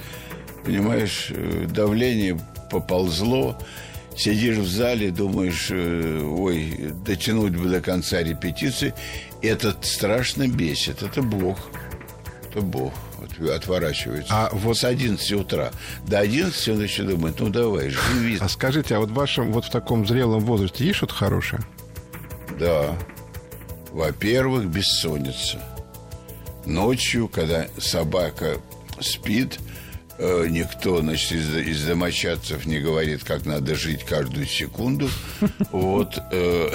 Понимаешь, 0.64 1.28
э, 1.30 1.68
давление 1.70 2.40
поползло. 2.70 3.58
Сидишь 4.16 4.58
в 4.58 4.68
зале, 4.68 5.10
думаешь, 5.10 5.68
э, 5.72 6.22
ой, 6.22 6.94
дотянуть 7.06 7.56
бы 7.56 7.70
до 7.70 7.82
конца 7.82 8.22
репетиции. 8.22 8.94
Это 9.42 9.76
страшно 9.82 10.48
бесит. 10.48 11.02
Это 11.02 11.22
Бог. 11.24 11.58
Это 12.50 12.62
Бог 12.62 12.94
отворачивается. 13.54 14.34
А 14.34 14.50
вот 14.52 14.78
с 14.78 14.84
11 14.84 15.32
утра 15.34 15.72
до 16.06 16.20
11 16.20 16.70
он 16.70 16.84
еще 16.84 17.04
думает, 17.04 17.40
ну 17.40 17.50
давай, 17.50 17.90
живи. 17.90 18.38
А 18.40 18.50
скажите, 18.50 18.96
а 18.96 19.00
вот 19.00 19.10
в 19.10 19.14
вашем, 19.14 19.52
вот 19.52 19.66
в 19.66 19.70
таком 19.70 20.06
зрелом 20.08 20.42
возрасте 20.42 20.86
есть 20.86 20.98
что-то 20.98 21.14
хорошее? 21.14 21.62
Да. 22.60 22.96
Во-первых, 23.92 24.68
бессонница. 24.68 25.60
Ночью, 26.66 27.28
когда 27.28 27.68
собака 27.78 28.58
спит, 29.00 29.60
э, 30.18 30.48
никто, 30.50 31.02
значит, 31.02 31.32
из, 31.32 31.56
из 31.56 31.84
домочадцев 31.86 32.66
не 32.66 32.80
говорит, 32.80 33.24
как 33.24 33.46
надо 33.46 33.76
жить 33.76 34.04
каждую 34.06 34.46
секунду. 34.46 35.10
Вот. 35.72 36.20
Э, 36.32 36.72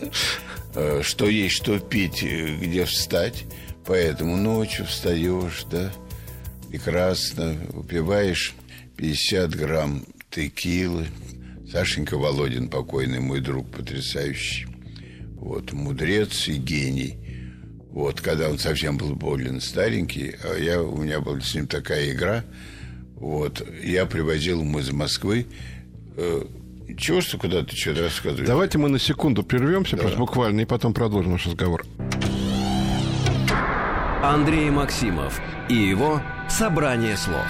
э, 0.74 1.02
что 1.02 1.28
есть, 1.28 1.54
что 1.56 1.78
пить, 1.78 2.22
где 2.22 2.84
встать. 2.84 3.44
Поэтому 3.88 4.36
ночью 4.36 4.84
встаешь, 4.84 5.64
да, 5.70 5.90
прекрасно, 6.68 7.56
выпиваешь 7.70 8.54
50 8.98 9.54
грамм 9.56 10.04
текилы. 10.30 11.06
Сашенька 11.72 12.18
Володин, 12.18 12.68
покойный 12.68 13.20
мой 13.20 13.40
друг, 13.40 13.70
потрясающий. 13.70 14.66
Вот, 15.36 15.72
мудрец 15.72 16.48
и 16.48 16.56
гений. 16.56 17.16
Вот, 17.90 18.20
когда 18.20 18.50
он 18.50 18.58
совсем 18.58 18.98
был 18.98 19.14
болен, 19.14 19.58
старенький, 19.62 20.34
а 20.44 20.58
я, 20.58 20.82
у 20.82 20.98
меня 20.98 21.20
была 21.20 21.40
с 21.40 21.54
ним 21.54 21.66
такая 21.66 22.12
игра. 22.12 22.44
Вот, 23.14 23.66
я 23.82 24.04
привозил 24.04 24.60
ему 24.60 24.80
из 24.80 24.90
Москвы 24.90 25.46
э, 26.18 26.44
чего 26.98 27.20
что 27.22 27.38
куда 27.38 27.64
ты 27.64 27.74
что-то 27.74 28.02
рассказываешь? 28.02 28.46
Давайте 28.46 28.76
мы 28.76 28.90
на 28.90 28.98
секунду 28.98 29.42
прервемся, 29.42 29.96
да. 29.96 30.02
просто 30.02 30.18
буквально, 30.18 30.60
и 30.60 30.64
потом 30.66 30.92
продолжим 30.92 31.32
наш 31.32 31.46
разговор. 31.46 31.86
Андрей 34.22 34.68
Максимов 34.70 35.40
и 35.68 35.74
его 35.74 36.20
«Собрание 36.48 37.16
слов». 37.16 37.46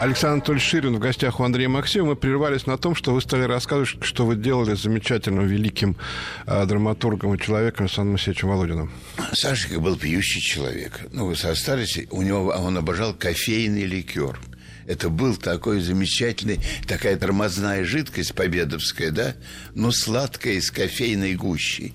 Александр 0.00 0.34
Анатольевич 0.34 0.68
Ширин 0.68 0.96
в 0.96 0.98
гостях 0.98 1.38
у 1.38 1.44
Андрея 1.44 1.68
Максимова. 1.68 2.10
Мы 2.10 2.16
прервались 2.16 2.66
на 2.66 2.76
том, 2.76 2.96
что 2.96 3.14
вы 3.14 3.20
стали 3.20 3.44
рассказывать, 3.44 4.02
что 4.04 4.26
вы 4.26 4.34
делали 4.34 4.74
с 4.74 4.82
замечательным, 4.82 5.46
великим 5.46 5.96
э, 6.44 6.66
драматургом 6.66 7.34
и 7.34 7.38
человеком 7.38 7.84
Александром 7.84 8.16
Алексеевичем 8.16 8.48
Володиным. 8.48 8.92
Сашенька 9.32 9.78
был 9.78 9.96
пьющий 9.96 10.40
человек. 10.40 11.02
Ну, 11.12 11.26
вы 11.26 11.36
состарились, 11.36 12.08
у 12.10 12.22
него 12.22 12.48
он 12.48 12.76
обожал 12.76 13.14
кофейный 13.14 13.84
ликер. 13.84 14.40
Это 14.88 15.10
был 15.10 15.36
такой 15.36 15.80
замечательный, 15.80 16.58
такая 16.88 17.16
тормозная 17.16 17.84
жидкость 17.84 18.34
победовская, 18.34 19.12
да, 19.12 19.34
но 19.74 19.92
сладкая 19.92 20.54
из 20.54 20.72
кофейной 20.72 21.34
гущей. 21.34 21.94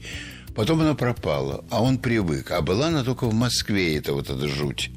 Потом 0.55 0.81
она 0.81 0.93
пропала, 0.95 1.65
а 1.69 1.81
он 1.81 1.97
привык. 1.97 2.51
А 2.51 2.61
была 2.61 2.87
она 2.87 3.03
только 3.03 3.25
в 3.25 3.33
Москве, 3.33 3.97
это 3.97 4.13
вот 4.13 4.29
эта 4.29 4.47
жуть. 4.47 4.91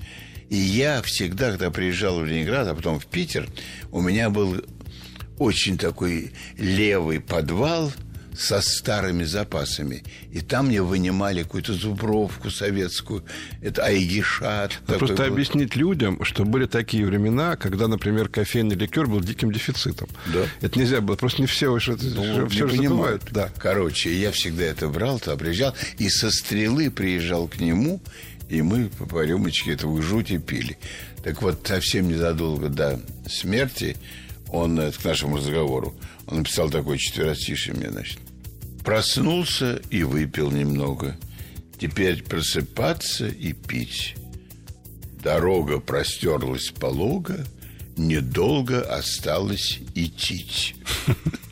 И 0.49 0.57
я 0.57 1.03
всегда, 1.03 1.51
когда 1.51 1.71
приезжал 1.71 2.21
в 2.21 2.27
Ленинград, 2.27 2.69
а 2.69 2.75
потом 2.75 3.01
в 3.01 3.07
Питер, 3.07 3.49
у 3.91 4.01
меня 4.01 4.31
был 4.31 4.63
очень 5.39 5.79
такой 5.79 6.33
левый 6.57 7.21
подвал– 7.21 7.93
со 8.39 8.61
старыми 8.61 9.25
запасами. 9.25 10.05
И 10.33 10.41
там 10.41 10.67
мне 10.67 10.83
вынимали 10.83 11.43
какую-то 11.43 11.73
зубровку 11.73 12.51
советскую, 12.51 13.25
это 13.63 13.85
айгишат. 13.85 14.79
Просто 14.87 15.23
вот. 15.23 15.33
объяснить 15.33 15.77
людям, 15.77 16.23
что 16.25 16.45
были 16.45 16.67
такие 16.67 17.07
времена, 17.07 17.57
когда, 17.57 17.89
например, 17.89 18.29
кофейный 18.29 18.77
ликер 18.77 19.07
был 19.07 19.21
диким 19.21 19.53
дефицитом. 19.53 20.09
Да. 20.27 20.47
Это 20.61 20.79
нельзя 20.79 21.01
было, 21.01 21.17
просто 21.17 21.41
не 21.41 21.47
все 21.47 21.69
уже 21.69 21.97
ну, 21.97 22.49
все 22.49 22.69
же 22.69 22.77
забывают. 22.77 23.23
Да. 23.31 23.51
Короче, 23.59 24.15
я 24.15 24.31
всегда 24.33 24.65
это 24.65 24.89
брал, 24.89 25.19
туда 25.19 25.37
приезжал, 25.37 25.75
и 25.99 26.09
со 26.09 26.31
стрелы 26.31 26.91
приезжал 26.91 27.49
к 27.49 27.59
нему, 27.59 28.01
и 28.49 28.63
мы 28.63 28.89
по 28.89 29.25
рюмочке 29.25 29.73
этого 29.73 30.01
жути 30.03 30.39
пили. 30.39 30.79
Так 31.25 31.43
вот, 31.43 31.67
совсем 31.67 32.09
незадолго 32.09 32.69
до 32.69 33.01
смерти 33.29 33.97
он, 34.49 34.77
к 34.93 35.05
нашему 35.05 35.39
разговору, 35.39 35.95
он 36.27 36.39
написал 36.39 36.71
такой 36.71 36.99
четверостиший 36.99 37.75
мне, 37.75 37.91
значит. 37.91 38.19
Проснулся 38.87 39.83
и 39.91 40.05
выпил 40.05 40.53
немного. 40.53 41.17
Теперь 41.77 42.23
просыпаться 42.23 43.27
и 43.27 43.53
пить. 43.53 44.15
Дорога 45.25 45.81
простерлась 45.81 46.71
полога, 46.71 47.45
недолго 47.97 48.83
осталось 48.83 49.81
идти. 49.97 50.47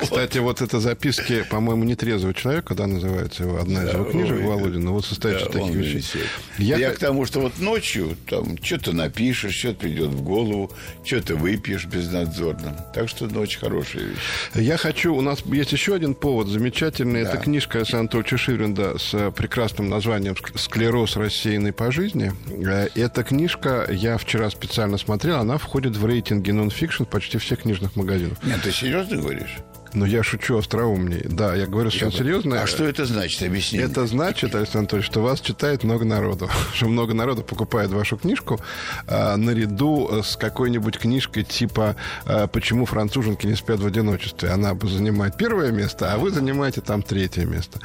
Кстати, 0.00 0.38
вот 0.38 0.62
это 0.62 0.80
записки, 0.80 1.44
по-моему, 1.50 1.84
нетрезвого 1.84 2.34
человека, 2.34 2.74
да, 2.74 2.86
называется 2.86 3.44
его 3.44 3.58
одна 3.60 3.84
из 3.84 3.92
его 3.92 4.04
книжек 4.04 4.40
Володина, 4.42 4.90
вот 4.92 5.04
состоит 5.04 5.42
из 5.42 5.48
таких 5.48 5.74
вещей. 5.74 6.22
Я, 6.58 6.90
к 6.90 6.98
тому, 6.98 7.26
что 7.26 7.40
вот 7.40 7.58
ночью 7.58 8.16
там 8.28 8.56
что-то 8.62 8.92
напишешь, 8.92 9.54
что-то 9.54 9.80
придет 9.80 10.10
в 10.10 10.22
голову, 10.22 10.70
что-то 11.04 11.36
выпьешь 11.36 11.86
безнадзорно. 11.86 12.86
Так 12.94 13.08
что 13.08 13.26
ночь 13.26 13.56
хорошая 13.58 14.04
вещь. 14.04 14.18
Я 14.54 14.76
хочу, 14.76 15.14
у 15.14 15.20
нас 15.20 15.40
есть 15.46 15.72
еще 15.72 15.94
один 15.94 16.14
повод 16.14 16.48
замечательный. 16.48 17.24
Да. 17.24 17.30
Это 17.30 17.38
книжка 17.38 17.78
Александра 17.78 18.24
Шивринда 18.24 18.98
с 18.98 19.30
прекрасным 19.32 19.88
названием 19.88 20.36
«Склероз, 20.54 21.16
рассеянный 21.16 21.72
по 21.72 21.90
жизни». 21.90 22.32
Э, 22.48 22.88
эта 22.94 23.22
книжка, 23.22 23.86
я 23.90 24.18
вчера 24.18 24.50
специально 24.50 24.98
смотрел, 24.98 25.36
она 25.36 25.58
входит 25.58 25.96
в 25.96 26.04
рейтинге 26.04 26.52
нон-фикшн 26.52 27.04
почти 27.04 27.38
всех 27.38 27.62
книжных 27.62 27.96
магазинов. 27.96 28.38
Нет, 28.44 28.60
ты 28.62 28.72
серьезно 28.72 29.16
говоришь? 29.16 29.39
verir. 29.40 29.69
Ну, 29.92 30.04
я 30.04 30.22
шучу 30.22 30.56
остроумнее. 30.56 31.26
Да, 31.28 31.54
я 31.54 31.66
говорю 31.66 31.90
совершенно 31.90 32.12
серьезно. 32.12 32.62
А 32.62 32.66
что 32.66 32.84
это 32.84 33.04
значит? 33.06 33.42
Объясни. 33.42 33.78
Это 33.78 34.06
значит, 34.06 34.54
Александр 34.54 34.78
Анатольевич, 34.78 35.06
что 35.06 35.20
вас 35.20 35.40
читает 35.40 35.84
много 35.84 36.04
народу. 36.04 36.48
Что 36.74 36.86
много 36.86 37.14
народу 37.14 37.42
покупает 37.42 37.90
вашу 37.90 38.16
книжку 38.16 38.60
а, 39.06 39.36
наряду 39.36 40.22
с 40.22 40.36
какой-нибудь 40.36 40.98
книжкой 40.98 41.42
типа 41.44 41.96
а, 42.24 42.46
«Почему 42.46 42.86
француженки 42.86 43.46
не 43.46 43.54
спят 43.54 43.80
в 43.80 43.86
одиночестве». 43.86 44.50
Она 44.50 44.74
занимает 44.82 45.36
первое 45.36 45.72
место, 45.72 46.12
а 46.12 46.18
вы 46.18 46.30
занимаете 46.30 46.80
там 46.80 47.02
третье 47.02 47.44
место. 47.44 47.80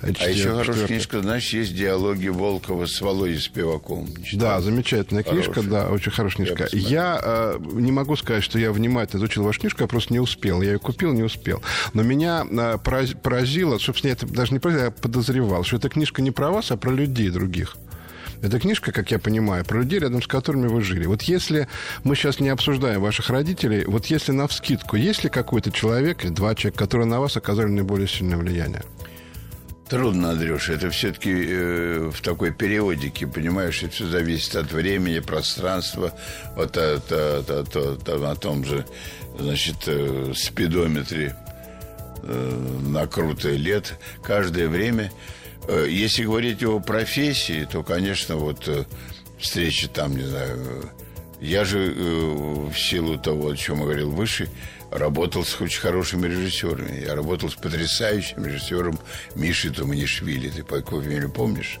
А 0.00 0.08
еще 0.08 0.56
хорошая 0.56 0.86
книжка, 0.86 1.20
знаешь, 1.20 1.48
есть 1.52 1.74
диалоги 1.74 2.28
Волкова 2.28 2.86
с 2.86 3.00
Володей 3.00 3.38
Спиваком. 3.40 4.08
Да, 4.32 4.60
замечательная 4.60 5.22
хорошая. 5.22 5.52
книжка, 5.52 5.70
да, 5.70 5.88
очень 5.88 6.10
хорошая 6.10 6.46
книжка. 6.46 6.68
Я, 6.72 6.88
я 6.88 7.20
а, 7.22 7.58
не 7.58 7.92
могу 7.92 8.16
сказать, 8.16 8.42
что 8.42 8.58
я 8.58 8.72
внимательно 8.72 9.20
изучил 9.20 9.44
вашу 9.44 9.60
книжку, 9.60 9.82
я 9.82 9.86
просто 9.86 10.12
не 10.12 10.20
успел. 10.20 10.60
Я 10.60 10.72
ее 10.72 10.78
купил, 10.78 11.12
не 11.12 11.22
успел 11.22 11.43
успел. 11.44 11.62
Но 11.92 12.02
меня 12.02 12.46
а, 12.50 12.78
поразило, 12.78 13.78
собственно, 13.78 14.12
это 14.12 14.26
даже 14.26 14.52
не 14.52 14.58
поразило, 14.58 14.84
я 14.84 14.90
подозревал, 14.90 15.64
что 15.64 15.76
эта 15.76 15.88
книжка 15.88 16.22
не 16.22 16.30
про 16.30 16.50
вас, 16.50 16.70
а 16.70 16.76
про 16.76 16.90
людей 16.90 17.30
других. 17.30 17.76
Это 18.42 18.60
книжка, 18.60 18.92
как 18.92 19.10
я 19.10 19.18
понимаю, 19.18 19.64
про 19.64 19.78
людей, 19.78 20.00
рядом 20.00 20.22
с 20.22 20.26
которыми 20.26 20.66
вы 20.66 20.82
жили. 20.82 21.06
Вот 21.06 21.22
если 21.22 21.66
мы 22.02 22.14
сейчас 22.14 22.40
не 22.40 22.50
обсуждаем 22.50 23.00
ваших 23.00 23.30
родителей, 23.30 23.84
вот 23.86 24.06
если 24.06 24.32
на 24.32 24.46
вскидку, 24.48 24.96
есть 24.96 25.24
ли 25.24 25.30
какой-то 25.30 25.70
человек, 25.70 26.24
два 26.30 26.54
человека, 26.54 26.78
которые 26.78 27.06
на 27.06 27.20
вас 27.20 27.36
оказали 27.36 27.68
наиболее 27.68 28.08
сильное 28.08 28.36
влияние? 28.36 28.82
Трудно, 29.88 30.30
Андрюша. 30.30 30.72
Это 30.74 30.90
все-таки 30.90 31.30
э, 31.30 32.10
в 32.12 32.20
такой 32.22 32.52
периодике, 32.52 33.26
понимаешь, 33.26 33.82
это 33.82 33.92
все 33.92 34.06
зависит 34.06 34.56
от 34.56 34.72
времени, 34.72 35.18
пространства, 35.18 36.12
вот 36.56 36.76
от, 36.76 37.12
от, 37.12 37.50
от, 37.50 37.76
от, 37.76 38.08
от, 38.08 38.22
о 38.22 38.34
том 38.36 38.64
же, 38.64 38.86
значит, 39.38 39.76
э, 39.86 40.32
спидометре 40.34 41.36
э, 42.22 42.78
накрутое 42.80 43.56
лет. 43.56 43.98
Каждое 44.22 44.68
время. 44.68 45.12
Э, 45.68 45.86
если 45.88 46.24
говорить 46.24 46.64
о 46.64 46.80
профессии, 46.80 47.68
то, 47.70 47.82
конечно, 47.82 48.36
вот 48.36 48.66
э, 48.68 48.84
встречи 49.38 49.86
там, 49.88 50.16
не 50.16 50.24
знаю, 50.24 50.90
я 51.42 51.66
же 51.66 51.92
э, 51.94 52.68
в 52.70 52.74
силу 52.74 53.18
того, 53.18 53.50
о 53.50 53.56
чем 53.56 53.80
я 53.80 53.84
говорил 53.84 54.10
выше, 54.10 54.48
работал 54.90 55.44
с 55.44 55.60
очень 55.60 55.80
хорошими 55.80 56.26
режиссерами. 56.26 57.04
Я 57.04 57.14
работал 57.14 57.50
с 57.50 57.54
потрясающим 57.54 58.44
режиссером 58.44 58.98
Мишей 59.34 59.70
Туманишвили. 59.70 60.50
Ты 60.50 60.64
по 60.64 60.80
фамилию 60.80 61.30
помнишь? 61.30 61.80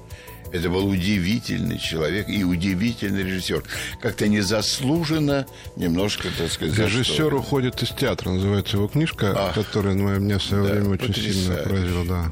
Это 0.52 0.70
был 0.70 0.86
удивительный 0.86 1.78
человек 1.78 2.28
и 2.28 2.44
удивительный 2.44 3.24
режиссер. 3.24 3.64
Как-то 4.00 4.28
незаслуженно, 4.28 5.46
немножко, 5.74 6.28
так 6.38 6.52
сказать... 6.52 6.78
Режиссер 6.78 7.34
уходит 7.34 7.82
из 7.82 7.88
театра, 7.90 8.30
называется 8.30 8.76
его 8.76 8.86
книжка, 8.86 9.34
Ах, 9.36 9.54
которая 9.54 9.94
ну, 9.94 10.16
меня 10.20 10.38
в 10.38 10.44
свое 10.44 10.62
да, 10.62 10.74
время 10.74 10.90
очень 10.90 11.12
сильно 11.12 11.56
поразила. 11.56 12.04
Да. 12.04 12.30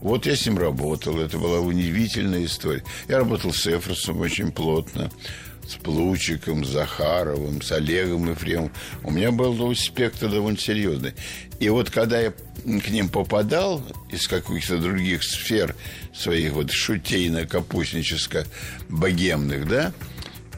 Вот 0.00 0.26
я 0.26 0.34
с 0.34 0.46
ним 0.46 0.58
работал. 0.58 1.20
Это 1.20 1.38
была 1.38 1.60
удивительная 1.60 2.44
история. 2.44 2.82
Я 3.06 3.18
работал 3.18 3.52
с 3.52 3.66
Эфросом 3.68 4.20
очень 4.20 4.50
плотно 4.50 5.10
с 5.70 5.76
Плучиком, 5.76 6.64
Захаровым, 6.64 7.62
с 7.62 7.70
Олегом 7.70 8.28
Ефремовым. 8.30 8.72
У 9.04 9.12
меня 9.12 9.30
был 9.30 9.72
спектр 9.76 10.28
довольно 10.28 10.58
серьезный. 10.58 11.14
И 11.60 11.68
вот 11.68 11.90
когда 11.90 12.20
я 12.20 12.32
к 12.32 12.88
ним 12.88 13.08
попадал 13.08 13.80
из 14.10 14.26
каких-то 14.26 14.78
других 14.78 15.22
сфер 15.22 15.76
своих 16.12 16.54
вот 16.54 16.72
шутейно-капустническо-богемных, 16.72 19.68
да, 19.68 19.92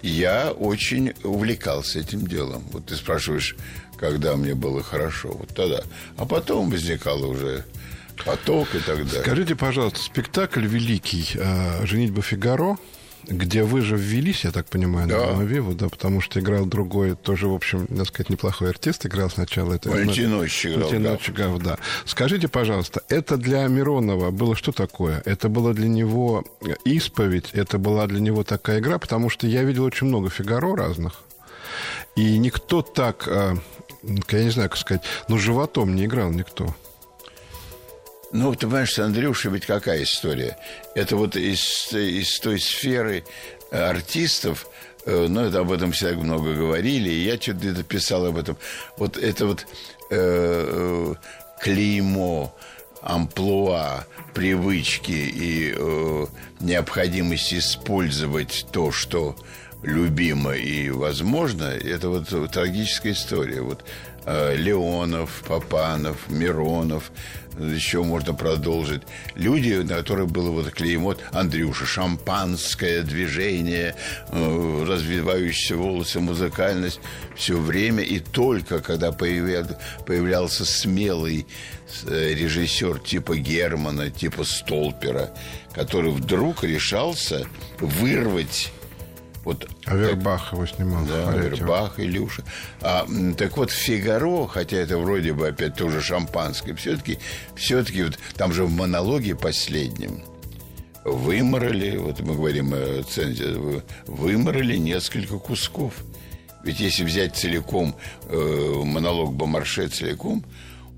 я 0.02 0.52
очень 0.52 1.12
увлекался 1.22 1.98
этим 2.00 2.26
делом. 2.26 2.64
Вот 2.72 2.86
ты 2.86 2.96
спрашиваешь, 2.96 3.54
когда 3.98 4.34
мне 4.36 4.54
было 4.54 4.82
хорошо, 4.82 5.32
вот 5.32 5.54
тогда. 5.54 5.82
А 6.16 6.24
потом 6.24 6.70
возникало 6.70 7.26
уже 7.26 7.66
поток 8.24 8.74
и 8.74 8.78
так 8.78 9.04
далее. 9.06 9.22
Скажите, 9.22 9.54
пожалуйста, 9.56 10.00
спектакль 10.00 10.66
великий 10.66 11.32
э, 11.34 11.84
«Женитьба 11.84 12.22
Фигаро» 12.22 12.78
где 13.24 13.62
вы 13.62 13.80
же 13.82 13.96
ввелись, 13.96 14.44
я 14.44 14.50
так 14.50 14.66
понимаю, 14.66 15.08
да. 15.08 15.36
на 15.36 15.42
Виву, 15.42 15.74
да, 15.74 15.88
потому 15.88 16.20
что 16.20 16.40
играл 16.40 16.66
другой, 16.66 17.14
тоже, 17.14 17.48
в 17.48 17.54
общем, 17.54 17.86
надо 17.88 18.06
сказать, 18.06 18.30
неплохой 18.30 18.70
артист, 18.70 19.06
играл 19.06 19.30
сначала. 19.30 19.74
Это, 19.74 19.88
играл, 20.66 20.88
Валентинович 20.90 21.30
играл, 21.30 21.58
да. 21.58 21.78
Скажите, 22.04 22.48
пожалуйста, 22.48 23.02
это 23.08 23.36
для 23.36 23.66
Миронова 23.66 24.30
было 24.30 24.56
что 24.56 24.72
такое? 24.72 25.22
Это 25.24 25.48
было 25.48 25.74
для 25.74 25.88
него 25.88 26.44
исповедь, 26.84 27.50
это 27.52 27.78
была 27.78 28.06
для 28.06 28.20
него 28.20 28.44
такая 28.44 28.80
игра, 28.80 28.98
потому 28.98 29.30
что 29.30 29.46
я 29.46 29.62
видел 29.62 29.84
очень 29.84 30.06
много 30.06 30.30
Фигаро 30.30 30.76
разных, 30.76 31.22
и 32.16 32.38
никто 32.38 32.82
так, 32.82 33.26
э, 33.26 33.56
я 34.02 34.44
не 34.44 34.50
знаю, 34.50 34.68
как 34.68 34.78
сказать, 34.78 35.02
ну, 35.28 35.38
животом 35.38 35.94
не 35.94 36.04
играл 36.04 36.30
никто. 36.30 36.74
Ну, 38.32 38.54
ты 38.54 38.66
понимаешь, 38.66 38.98
Андрюша, 38.98 39.50
ведь 39.50 39.66
какая 39.66 40.02
история? 40.04 40.56
Это 40.94 41.16
вот 41.16 41.36
из, 41.36 41.92
из 41.92 42.38
той 42.40 42.58
сферы 42.58 43.24
э, 43.70 43.78
артистов, 43.78 44.66
э, 45.04 45.26
ну, 45.28 45.42
это 45.42 45.60
об 45.60 45.70
этом 45.70 45.92
всегда 45.92 46.14
много 46.14 46.54
говорили, 46.54 47.10
и 47.10 47.24
я 47.24 47.38
что-то 47.38 47.82
писал 47.82 48.24
об 48.24 48.38
этом. 48.38 48.56
Вот 48.96 49.18
это 49.18 49.46
вот 49.46 49.66
э, 50.10 50.16
э, 50.16 51.14
клеймо, 51.60 52.56
амплуа, 53.02 54.06
привычки 54.32 55.12
и 55.12 55.74
э, 55.76 56.26
необходимость 56.60 57.52
использовать 57.52 58.66
то, 58.72 58.92
что 58.92 59.36
любимо 59.82 60.52
и 60.54 60.88
возможно, 60.88 61.64
это 61.64 62.08
вот 62.08 62.28
трагическая 62.50 63.12
история. 63.12 63.60
Вот 63.60 63.84
Леонов, 64.26 65.42
Папанов, 65.46 66.28
Миронов, 66.28 67.10
еще 67.58 68.02
можно 68.02 68.34
продолжить. 68.34 69.02
Люди, 69.34 69.74
на 69.74 69.96
которых 69.96 70.28
было 70.28 70.50
вот 70.50 70.70
клеймо 70.70 71.16
Андрюша, 71.32 71.86
шампанское 71.86 73.02
движение, 73.02 73.94
э, 74.28 74.84
развивающиеся 74.86 75.76
волосы, 75.76 76.20
музыкальность, 76.20 77.00
все 77.36 77.58
время. 77.58 78.02
И 78.02 78.20
только 78.20 78.80
когда 78.80 79.12
появля... 79.12 79.64
появлялся 80.06 80.64
смелый 80.64 81.46
э, 82.06 82.34
режиссер 82.34 83.00
типа 83.00 83.36
Германа, 83.36 84.10
типа 84.10 84.44
Столпера, 84.44 85.30
который 85.74 86.10
вдруг 86.10 86.64
решался 86.64 87.46
вырвать 87.80 88.72
вот, 89.44 89.68
Авербах 89.86 90.44
как, 90.44 90.52
его 90.52 90.66
снимал. 90.66 91.04
Да, 91.04 91.30
Авербах, 91.30 91.98
Илюша. 91.98 92.44
А, 92.80 93.06
так 93.36 93.56
вот, 93.56 93.70
Фигаро, 93.70 94.46
хотя 94.46 94.76
это 94.76 94.98
вроде 94.98 95.32
бы 95.32 95.48
опять 95.48 95.74
тоже 95.74 96.00
шампанское, 96.00 96.74
все-таки, 96.74 97.18
все-таки 97.56 98.04
вот, 98.04 98.18
там 98.36 98.52
же 98.52 98.64
в 98.64 98.70
монологе 98.70 99.34
последнем 99.34 100.22
выморали, 101.04 101.96
вот 101.96 102.20
мы 102.20 102.34
говорим 102.34 102.72
о 102.74 103.02
цензе, 103.02 103.56
выморали 104.06 104.76
несколько 104.76 105.38
кусков. 105.38 105.94
Ведь 106.62 106.78
если 106.78 107.02
взять 107.02 107.34
целиком 107.34 107.96
э, 108.28 108.82
монолог 108.84 109.34
Бомарше 109.34 109.88
целиком, 109.88 110.44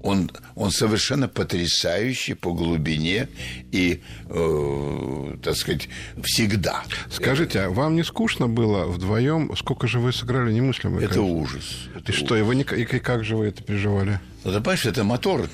он, 0.05 0.31
он 0.55 0.71
совершенно 0.71 1.29
потрясающий 1.29 2.35
по 2.35 2.53
глубине 2.53 3.29
и, 3.73 4.03
э, 4.29 5.37
так 5.43 5.57
сказать, 5.57 5.89
всегда. 6.23 6.83
Скажите, 7.11 7.61
а 7.61 7.71
вам 7.71 7.97
не 7.97 8.05
скучно 8.05 8.47
было 8.47 8.85
вдвоем? 8.85 9.57
Сколько 9.57 9.89
же 9.89 10.01
вы 10.01 10.13
сыграли 10.13 10.53
немыслимо? 10.53 10.99
Это 11.01 11.15
конечно. 11.15 11.23
ужас. 11.23 11.65
Это 11.95 12.13
и 12.13 12.15
ужас. 12.15 12.23
что, 12.23 12.37
и, 12.37 12.43
вы 12.43 12.55
не, 12.55 12.65
и 12.65 12.85
как 12.85 13.25
же 13.25 13.37
вы 13.37 13.47
это 13.47 13.63
переживали? 13.63 14.21
Ну, 14.45 14.53
ты 14.53 14.59
понимаешь, 14.59 14.85
это 14.85 15.05
мотор. 15.05 15.49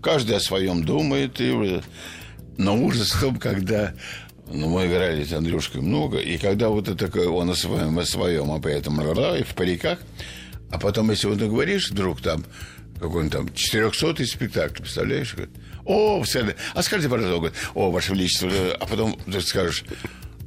Каждый 0.00 0.36
о 0.36 0.40
своем 0.40 0.84
думает. 0.84 1.40
И... 1.40 1.80
Но 2.58 2.76
ужас 2.80 3.10
в 3.10 3.20
том, 3.20 3.36
когда 3.40 3.92
ну, 4.46 4.68
мы 4.68 4.86
играли 4.86 5.24
с 5.24 5.32
Андрюшкой 5.32 5.80
много, 5.80 6.18
и 6.18 6.38
когда 6.38 6.68
вот 6.68 6.88
это 6.88 7.28
он 7.28 7.50
о 7.50 7.56
своем, 7.56 7.98
о 7.98 8.04
своем, 8.04 8.52
а 8.52 8.60
поэтому 8.60 9.02
и 9.34 9.42
в 9.42 9.54
париках, 9.56 9.98
а 10.72 10.78
потом, 10.78 11.10
если 11.10 11.28
вот 11.28 11.38
говоришь 11.38 11.90
вдруг 11.90 12.20
там 12.20 12.44
какой 13.02 13.24
он 13.24 13.30
там, 13.30 13.52
400 13.52 14.24
спектакль, 14.26 14.82
представляешь? 14.82 15.34
О, 15.84 16.22
все, 16.22 16.54
а 16.72 16.82
скажите, 16.82 17.08
пожалуйста, 17.10 17.52
о, 17.74 17.90
Ваше 17.90 18.12
Величество, 18.12 18.48
а 18.78 18.86
потом 18.86 19.18
ты 19.26 19.40
скажешь, 19.40 19.84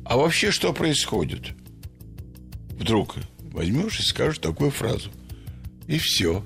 а 0.06 0.16
вообще 0.16 0.52
что 0.52 0.72
происходит? 0.72 1.50
Вдруг 2.80 3.16
возьмешь 3.52 4.00
и 4.00 4.04
скажешь 4.04 4.40
такую 4.40 4.72
фразу. 4.72 5.12
И 5.88 5.98
все. 5.98 6.46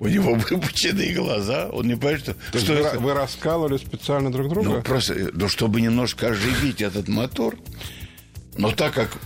У 0.00 0.08
него 0.08 0.34
выпученные 0.50 1.14
глаза, 1.14 1.68
он 1.68 1.86
не 1.86 1.94
понимает, 1.94 2.20
что... 2.22 2.34
То 2.50 2.58
что 2.58 2.72
вы, 2.72 2.78
это... 2.80 2.98
вы 2.98 3.14
раскалывали 3.14 3.76
специально 3.76 4.32
друг 4.32 4.48
друга? 4.48 4.68
Ну, 4.68 4.82
просто, 4.82 5.30
ну, 5.32 5.48
чтобы 5.48 5.80
немножко 5.80 6.28
оживить 6.28 6.80
этот 6.80 7.06
мотор. 7.06 7.56
Но 8.58 8.72
так 8.72 8.92
как 8.94 9.18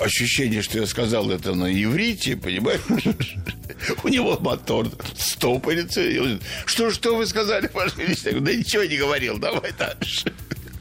ощущение, 0.00 0.62
что 0.62 0.78
я 0.78 0.86
сказал 0.86 1.30
это 1.30 1.54
на 1.54 1.66
иврите, 1.72 2.36
понимаешь? 2.36 2.80
У 4.02 4.08
него 4.08 4.38
мотор 4.40 4.90
стопорится. 5.16 6.02
Что, 6.66 6.90
что 6.90 7.16
вы 7.16 7.26
сказали, 7.26 7.70
Ваше 7.72 7.96
Величество? 7.96 8.40
Да 8.40 8.52
ничего 8.54 8.84
не 8.84 8.96
говорил, 8.96 9.38
давай 9.38 9.72
дальше. 9.78 10.32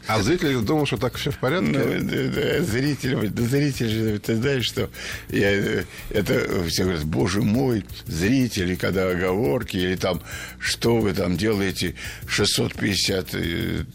А 0.08 0.22
зритель 0.22 0.62
думал, 0.62 0.86
что 0.86 0.96
так 0.96 1.16
все 1.18 1.32
в 1.32 1.38
порядке? 1.38 1.68
Ну, 1.68 2.00
да, 2.00 2.30
да, 2.30 2.62
зритель, 2.64 3.30
да, 3.30 3.44
зритель 3.44 3.90
же, 3.90 4.20
ты 4.20 4.38
знаешь, 4.38 4.66
что 4.66 4.90
я, 5.28 5.84
это 6.12 6.64
все 6.70 6.84
говорят, 6.84 7.04
боже 7.04 7.42
мой, 7.42 7.84
зрители, 8.06 8.76
когда 8.76 9.10
оговорки, 9.10 9.76
или 9.76 9.96
там, 9.96 10.22
что 10.60 10.98
вы 10.98 11.12
там 11.14 11.36
делаете, 11.36 11.96
653 12.30 13.86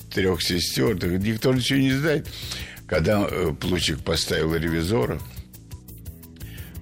сестер, 0.40 1.02
никто 1.18 1.54
ничего 1.54 1.78
не 1.78 1.92
знает. 1.92 2.28
Когда 2.92 3.26
э, 3.26 3.54
Плучик 3.58 4.04
поставил 4.04 4.54
ревизора, 4.54 5.18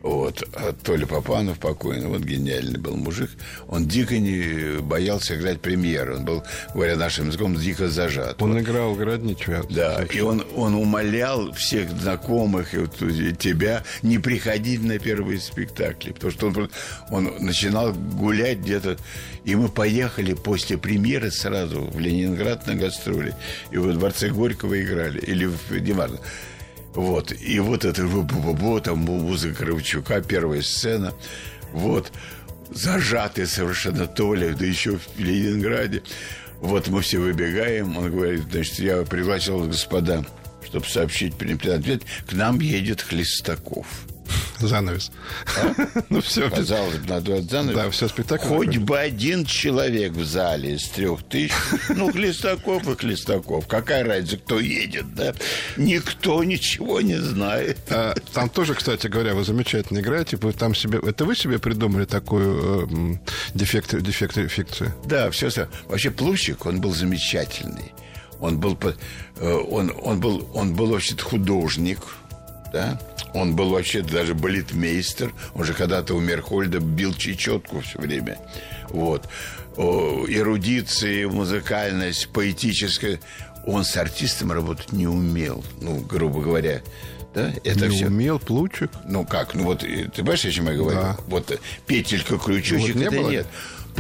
вот. 0.03 0.43
А 0.55 0.73
Толя 0.73 1.07
Попанов 1.07 1.59
покойный, 1.59 2.07
вот 2.07 2.23
гениальный 2.23 2.79
был 2.79 2.97
мужик. 2.97 3.31
Он 3.69 3.87
дико 3.87 4.19
не 4.19 4.81
боялся 4.81 5.37
играть 5.37 5.61
премьеры. 5.61 6.17
Он 6.17 6.25
был, 6.25 6.43
говоря 6.75 6.97
нашим 6.97 7.29
языком, 7.29 7.55
дико 7.55 7.89
зажат. 7.89 8.41
Он 8.43 8.55
вот. 8.55 8.61
играл 8.61 8.95
Городничего. 8.95 9.65
Да, 9.69 10.03
и 10.05 10.21
он, 10.21 10.45
он 10.57 10.75
умолял 10.75 11.53
всех 11.53 11.91
знакомых 11.91 12.73
и 12.75 12.79
вот, 12.79 13.03
и 13.03 13.35
тебя 13.35 13.85
не 14.03 14.19
приходить 14.19 14.83
на 14.83 14.99
первые 14.99 15.39
спектакли. 15.39 16.13
Потому 16.13 16.33
что 16.33 16.47
он, 16.47 16.71
он 17.11 17.45
начинал 17.45 17.93
гулять 17.93 18.59
где-то. 18.59 18.97
И 19.45 19.55
мы 19.55 19.69
поехали 19.69 20.35
после 20.35 20.79
премьеры 20.79 21.31
сразу 21.31 21.83
в 21.83 21.99
Ленинград 21.99 22.67
на 22.67 22.75
гастроли. 22.75 23.35
И 23.71 23.77
во 23.77 23.93
Дворце 23.93 24.31
Горького 24.31 24.81
играли. 24.81 25.21
Или 25.21 25.47
в 25.47 25.71
Неважно. 25.91 26.21
Вот. 26.95 27.33
И 27.33 27.61
вот 27.61 27.85
это 27.85 28.05
бу 28.05 28.81
там 28.81 28.99
музыка 28.99 29.65
Кравчука, 29.65 30.21
первая 30.21 30.63
сцена. 30.63 31.13
Вот. 31.73 32.13
Зажатый 32.71 33.47
совершенно 33.47 34.07
Толя, 34.07 34.55
да 34.55 34.65
еще 34.65 34.99
в 34.99 35.19
Ленинграде. 35.19 36.03
Вот 36.61 36.89
мы 36.89 37.01
все 37.03 37.19
выбегаем. 37.19 37.97
Он 37.97 38.11
говорит, 38.11 38.45
значит, 38.51 38.79
я 38.79 39.03
пригласил 39.03 39.65
господа, 39.67 40.25
чтобы 40.65 40.87
сообщить 40.87 41.35
ответ. 41.75 42.03
К 42.29 42.33
нам 42.33 42.61
едет 42.61 43.01
Хлестаков. 43.01 43.87
Занавес. 44.67 45.11
А? 45.57 45.75
Ну, 46.09 46.21
все. 46.21 46.51
Казалось 46.51 46.97
бы, 46.97 47.09
надо 47.09 47.43
занавес. 47.43 47.77
Да, 47.77 47.91
все 47.91 48.09
спектакль. 48.09 48.47
Хоть 48.47 48.77
бы 48.79 48.99
один 48.99 49.45
человек 49.45 50.13
в 50.13 50.25
зале 50.25 50.75
из 50.75 50.89
трех 50.89 51.23
тысяч. 51.25 51.53
Ну, 51.89 52.11
Хлестаков 52.13 52.89
и 52.89 52.97
Хлестаков. 52.97 53.67
Какая 53.67 54.05
разница, 54.05 54.39
кто 54.39 54.59
едет, 54.61 55.15
да? 55.15 55.35
Никто 55.77 56.43
ничего 56.45 57.01
не 57.01 57.17
знает. 57.17 57.79
А, 57.91 58.15
там 58.33 58.49
тоже, 58.49 58.75
кстати 58.75 59.07
говоря, 59.07 59.35
вы 59.35 59.45
замечательно 59.45 59.99
играете. 60.01 60.37
Вы 60.37 60.53
там 60.53 60.75
себе... 60.75 61.01
Это 61.03 61.25
вы 61.25 61.37
себе 61.37 61.59
придумали 61.59 62.05
такую 62.05 62.89
э, 63.15 63.19
дефект, 63.55 64.01
дефект, 64.01 64.37
фикцию? 64.51 64.95
Да, 65.05 65.31
все. 65.31 65.51
Вообще, 65.89 66.11
Плущик, 66.11 66.67
он 66.67 66.81
был 66.81 66.95
замечательный. 66.95 67.93
Он 68.41 68.59
был, 68.59 68.79
э, 69.37 69.53
он, 69.71 69.93
он 70.03 70.21
был, 70.21 70.49
он 70.55 70.75
был 70.75 70.87
вообще-то 70.89 71.25
художник, 71.25 71.99
да? 72.73 73.01
Он 73.35 73.55
был 73.55 73.71
вообще 73.71 74.03
даже 74.03 74.35
балетмейстер. 74.35 75.33
Он 75.55 75.65
же 75.65 75.75
когда-то 75.75 76.15
у 76.15 76.21
Мерхольда 76.21 76.81
бил 76.81 77.15
чечетку 77.15 77.81
все 77.81 77.99
время. 77.99 78.39
Вот. 78.89 79.29
О, 79.77 80.25
эрудиция, 80.29 81.29
музыкальность, 81.29 82.29
поэтическая. 82.29 83.21
Он 83.67 83.85
с 83.85 83.97
артистом 83.97 84.53
работать 84.53 84.93
не 84.93 85.07
умел. 85.07 85.65
Ну, 85.81 86.01
грубо 86.01 86.41
говоря. 86.41 86.83
Да, 87.35 87.53
это 87.63 87.87
не 87.87 87.97
все. 87.97 88.07
умел 88.07 88.41
Плучик. 88.41 88.91
Ну 89.07 89.25
как? 89.25 89.55
Ну 89.55 89.65
вот, 89.65 89.81
ты 89.81 90.09
понимаешь, 90.09 90.45
о 90.45 90.51
чем 90.51 90.67
я 90.67 90.75
говорю? 90.75 90.99
Да. 90.99 91.17
Вот 91.29 91.61
петелька, 91.87 92.39
крючочек, 92.39 92.97
вот 92.97 93.05
это 93.05 93.17
было? 93.17 93.31
нет 93.31 93.47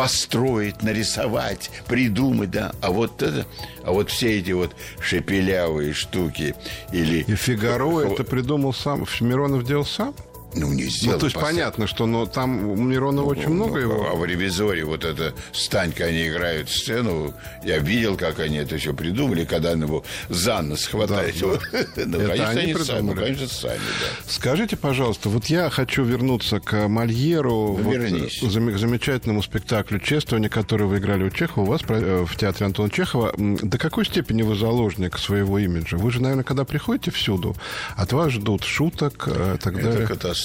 построить, 0.00 0.82
нарисовать, 0.82 1.70
придумать, 1.86 2.50
да. 2.50 2.72
А 2.80 2.90
вот 2.90 3.20
это, 3.20 3.44
а 3.84 3.92
вот 3.92 4.08
все 4.08 4.38
эти 4.38 4.52
вот 4.52 4.74
шепелявые 4.98 5.92
штуки 5.92 6.54
или... 6.90 7.18
И 7.18 7.34
Фигаро 7.34 8.00
это 8.00 8.24
придумал 8.24 8.72
сам, 8.72 9.04
Миронов 9.20 9.66
делал 9.66 9.84
сам? 9.84 10.14
Ну, 10.54 10.72
не 10.72 10.84
сделал. 10.84 11.14
Ну, 11.14 11.20
то 11.20 11.26
есть 11.26 11.34
посад... 11.34 11.50
понятно, 11.50 11.86
что 11.86 12.06
но 12.06 12.26
там 12.26 12.68
у 12.68 12.76
Миронова 12.76 13.26
ну, 13.26 13.30
очень 13.30 13.48
ну, 13.48 13.66
много 13.66 13.78
его. 13.78 14.08
А 14.10 14.14
в 14.14 14.24
ревизоре 14.24 14.84
вот 14.84 15.04
это 15.04 15.34
Станька, 15.52 16.04
они 16.04 16.28
играют 16.28 16.68
сцену. 16.68 17.32
Я 17.64 17.78
видел, 17.78 18.16
как 18.16 18.40
они 18.40 18.58
это 18.58 18.76
все 18.76 18.92
придумали, 18.92 19.44
когда 19.44 19.72
он 19.72 19.82
его 19.82 20.04
за 20.28 20.60
нос 20.62 20.86
хватает. 20.86 21.36
Да, 21.40 21.46
да. 21.46 21.88
ну, 22.06 22.18
это 22.18 22.28
конечно, 22.28 22.48
они, 22.48 22.72
они 22.72 22.84
сами, 22.84 23.00
ну, 23.00 23.14
конечно, 23.14 23.48
сами, 23.48 23.74
да. 23.74 24.32
Скажите, 24.32 24.76
пожалуйста, 24.76 25.28
вот 25.28 25.46
я 25.46 25.70
хочу 25.70 26.02
вернуться 26.02 26.60
к 26.60 26.88
Мольеру, 26.88 27.78
ну, 27.80 27.90
вот, 27.90 27.96
к 27.96 28.78
замечательному 28.78 29.42
спектаклю 29.42 30.00
«Чествование», 30.00 30.50
который 30.50 30.86
вы 30.86 30.98
играли 30.98 31.24
у 31.24 31.30
Чехова, 31.30 31.64
у 31.64 31.66
вас 31.66 31.82
э, 31.88 32.24
в 32.26 32.36
театре 32.36 32.66
Антона 32.66 32.90
Чехова. 32.90 33.32
До 33.36 33.78
какой 33.78 34.04
степени 34.04 34.42
вы 34.42 34.56
заложник 34.56 35.18
своего 35.18 35.58
имиджа? 35.58 35.96
Вы 35.96 36.10
же, 36.10 36.20
наверное, 36.20 36.44
когда 36.44 36.64
приходите 36.64 37.10
всюду, 37.10 37.56
от 37.96 38.12
вас 38.12 38.32
ждут 38.32 38.64
шуток 38.64 39.28
и 39.28 39.30
э, 39.34 39.56
так 39.60 39.74
это 39.74 39.90
далее. 39.90 40.06
катастрофа. 40.06 40.39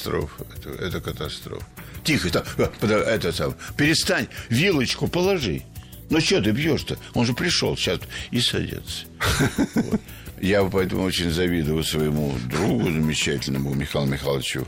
Это, 0.58 0.70
это 0.84 1.02
катастрофа. 1.02 1.66
Тихо, 2.04 2.28
это, 2.28 2.96
это 2.96 3.32
сам. 3.32 3.56
Перестань, 3.78 4.28
вилочку 4.50 5.08
положи. 5.08 5.64
Ну, 6.10 6.22
что 6.22 6.42
ты 6.42 6.52
бьешь-то? 6.52 6.98
Он 7.14 7.26
же 7.26 7.34
пришел 7.34 7.76
сейчас 7.76 8.00
и 8.32 8.40
садится. 8.40 9.06
Вот. 9.74 10.02
Я 10.42 10.64
поэтому 10.66 11.04
очень 11.04 11.32
завидую 11.32 11.84
своему 11.84 12.36
другу 12.50 12.84
замечательному 12.84 13.74
Михаилу 13.74 14.08
Михайловичу 14.08 14.68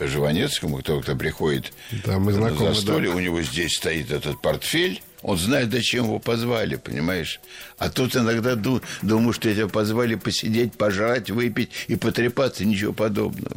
Жванецкому, 0.00 0.78
кто, 0.78 1.00
кто 1.00 1.16
приходит 1.16 1.72
да, 2.04 2.18
мы 2.18 2.32
знакомы, 2.32 2.74
за 2.74 2.80
столе, 2.80 3.10
да. 3.10 3.16
у 3.16 3.20
него 3.20 3.42
здесь 3.42 3.76
стоит 3.76 4.10
этот 4.10 4.40
портфель, 4.40 5.02
он 5.22 5.36
знает, 5.36 5.72
зачем 5.72 6.04
его 6.04 6.18
позвали, 6.18 6.76
понимаешь? 6.76 7.40
А 7.78 7.90
тут 7.90 8.16
иногда 8.16 8.54
ду- 8.54 8.80
думаю, 9.02 9.32
что 9.32 9.52
тебя 9.52 9.66
позвали 9.66 10.14
посидеть, 10.14 10.74
пожрать, 10.74 11.30
выпить 11.30 11.70
и 11.88 11.96
потрепаться, 11.96 12.64
ничего 12.64 12.92
подобного. 12.92 13.56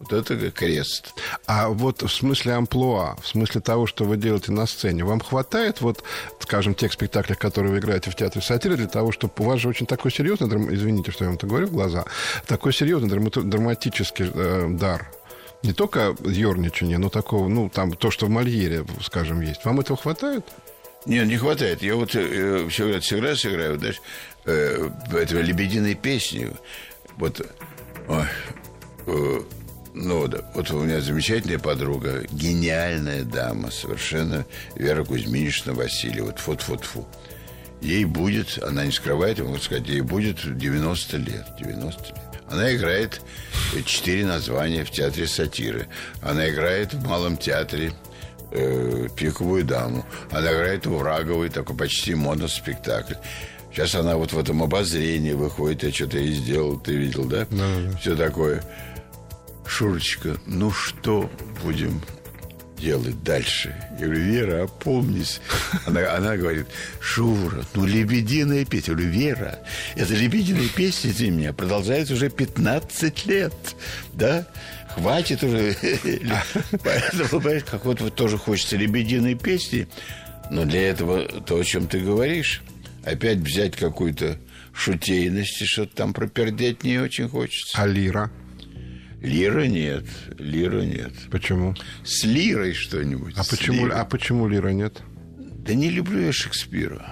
Вот 0.00 0.12
это 0.12 0.50
крест. 0.50 1.14
А 1.46 1.68
вот 1.68 2.02
в 2.02 2.08
смысле 2.08 2.54
амплуа, 2.54 3.16
в 3.22 3.26
смысле 3.26 3.60
того, 3.60 3.86
что 3.86 4.04
вы 4.04 4.16
делаете 4.16 4.52
на 4.52 4.66
сцене, 4.66 5.04
вам 5.04 5.20
хватает, 5.20 5.80
вот, 5.80 6.02
скажем, 6.40 6.74
тех 6.74 6.92
спектаклей, 6.92 7.36
которые 7.36 7.72
вы 7.72 7.78
играете 7.78 8.10
в 8.10 8.16
театре 8.16 8.42
сатиры, 8.42 8.76
для 8.76 8.88
того, 8.88 9.12
чтобы 9.12 9.32
у 9.38 9.44
вас 9.44 9.60
же 9.60 9.68
очень 9.68 9.86
такой 9.86 10.10
серьезный, 10.10 10.48
извините, 10.74 11.12
что 11.12 11.24
я 11.24 11.28
вам 11.28 11.36
это 11.36 11.46
говорю 11.46 11.68
в 11.68 11.72
глаза, 11.72 12.04
такой 12.46 12.72
серьезный 12.72 13.08
драматический 13.08 14.30
э, 14.34 14.66
дар. 14.70 15.10
Не 15.62 15.72
только 15.72 16.14
ерничание, 16.24 16.98
но 16.98 17.08
такого, 17.08 17.48
ну, 17.48 17.70
там, 17.70 17.92
то, 17.92 18.10
что 18.10 18.26
в 18.26 18.30
Мольере, 18.30 18.84
скажем, 19.00 19.40
есть. 19.40 19.64
Вам 19.64 19.80
этого 19.80 19.96
хватает? 19.96 20.44
Нет, 21.06 21.26
не 21.26 21.36
хватает. 21.36 21.82
Я 21.82 21.96
вот 21.96 22.14
э, 22.14 22.68
всегда, 22.68 23.00
всегда 23.00 23.36
сыграю, 23.36 23.78
знаешь, 23.78 24.02
э, 24.44 24.90
этого 25.12 25.40
«Лебединой 25.40 25.94
песни». 25.94 26.50
Вот, 27.16 27.40
ой, 28.08 28.24
э, 29.06 29.40
ну, 29.94 30.26
да. 30.26 30.38
Вот 30.54 30.70
у 30.72 30.80
меня 30.80 31.00
замечательная 31.00 31.60
подруга, 31.60 32.24
гениальная 32.32 33.22
дама, 33.22 33.70
совершенно 33.70 34.44
Вера 34.74 35.04
Кузьминична 35.04 35.72
Васильева. 35.72 36.26
Вот 36.26 36.40
фу-фу-фу. 36.40 37.06
Ей 37.80 38.04
будет, 38.04 38.62
она 38.62 38.84
не 38.84 38.90
скрывает, 38.90 39.38
я 39.38 39.44
могу 39.44 39.58
сказать, 39.58 39.86
ей 39.86 40.00
будет 40.00 40.38
90 40.58 41.16
лет. 41.18 41.46
90 41.60 42.02
лет. 42.06 42.42
Она 42.50 42.74
играет 42.74 43.20
четыре 43.86 44.26
названия 44.26 44.84
в 44.84 44.90
театре 44.90 45.28
сатиры. 45.28 45.86
Она 46.20 46.50
играет 46.50 46.92
в 46.92 47.06
Малом 47.06 47.36
театре 47.36 47.92
э, 48.50 49.08
«Пиковую 49.16 49.64
даму». 49.64 50.04
Она 50.30 50.52
играет 50.52 50.86
в 50.86 50.96
Враговой, 50.96 51.50
такой 51.50 51.76
почти 51.76 52.14
моноспектакль. 52.14 53.14
Сейчас 53.72 53.94
она 53.94 54.16
вот 54.16 54.32
в 54.32 54.38
этом 54.38 54.62
обозрении 54.62 55.32
выходит, 55.32 55.82
я 55.82 55.92
что-то 55.92 56.18
ей 56.18 56.32
сделал, 56.32 56.78
ты 56.78 56.94
видел, 56.94 57.24
да? 57.24 57.46
Да, 57.50 57.66
да. 57.90 57.96
Все 57.98 58.16
такое. 58.16 58.62
Шурочка, 59.66 60.36
ну 60.46 60.70
что 60.70 61.30
будем 61.62 62.00
делать 62.78 63.22
дальше? 63.22 63.74
Я 63.98 64.06
говорю, 64.06 64.20
Вера, 64.20 64.64
опомнись. 64.64 65.40
Она, 65.86 66.14
она 66.14 66.36
говорит, 66.36 66.66
Шура, 67.00 67.64
ну 67.74 67.84
лебединая 67.84 68.64
песня. 68.64 68.92
Я 68.92 68.96
говорю, 68.98 69.10
Вера, 69.10 69.58
это 69.96 70.14
лебединая 70.14 70.68
песня, 70.68 71.10
извини 71.10 71.38
меня, 71.38 71.52
продолжается 71.52 72.14
уже 72.14 72.30
15 72.30 73.26
лет. 73.26 73.54
Да? 74.12 74.46
Хватит 74.94 75.42
уже. 75.42 75.76
Поэтому, 76.84 77.28
понимаешь, 77.28 77.64
как 77.64 77.84
вот, 77.84 78.00
вот 78.00 78.14
тоже 78.14 78.38
хочется 78.38 78.76
лебединой 78.76 79.34
песни. 79.34 79.88
Но 80.50 80.64
для 80.64 80.90
этого 80.90 81.26
то, 81.42 81.58
о 81.58 81.64
чем 81.64 81.86
ты 81.86 82.00
говоришь, 82.00 82.62
опять 83.04 83.38
взять 83.38 83.76
какую-то 83.76 84.38
шутейность 84.72 85.62
и 85.62 85.64
что-то 85.64 85.96
там 85.96 86.12
пропердеть 86.12 86.84
не 86.84 86.98
очень 86.98 87.28
хочется. 87.28 87.76
А 87.80 87.86
лира? 87.86 88.30
Лира 89.24 89.66
нет, 89.66 90.04
лира 90.38 90.82
нет. 90.82 91.12
Почему? 91.30 91.74
С 92.04 92.24
лирой 92.24 92.74
что-нибудь. 92.74 93.34
А 93.38 93.44
почему, 93.44 93.88
а 93.90 94.04
почему 94.04 94.48
лира 94.48 94.68
нет? 94.68 95.02
Да 95.38 95.72
не 95.72 95.88
люблю 95.88 96.20
я 96.20 96.30
Шекспира. 96.30 97.02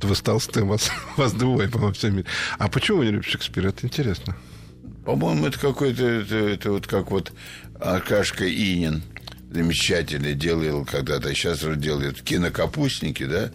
Вы 0.00 0.14
с 0.14 0.22
Толстым, 0.22 0.68
вас, 0.68 0.90
вас 1.18 1.34
двое, 1.34 1.68
по-моему, 1.68 1.92
всем 1.92 2.16
мире. 2.16 2.26
А 2.58 2.68
почему 2.68 2.98
вы 2.98 3.04
не 3.04 3.10
любите 3.10 3.32
Шекспира? 3.32 3.68
Это 3.68 3.86
интересно. 3.86 4.34
По-моему, 5.04 5.48
это 5.48 5.58
какой-то, 5.58 6.02
это, 6.02 6.36
это 6.36 6.72
вот 6.72 6.86
как 6.86 7.10
вот 7.10 7.30
Аркашка 7.78 8.48
Инин 8.48 9.02
замечательно 9.50 10.32
делал 10.32 10.86
когда-то, 10.86 11.34
сейчас 11.34 11.60
делает 11.76 12.22
кинокапустники, 12.22 13.24
да? 13.24 13.52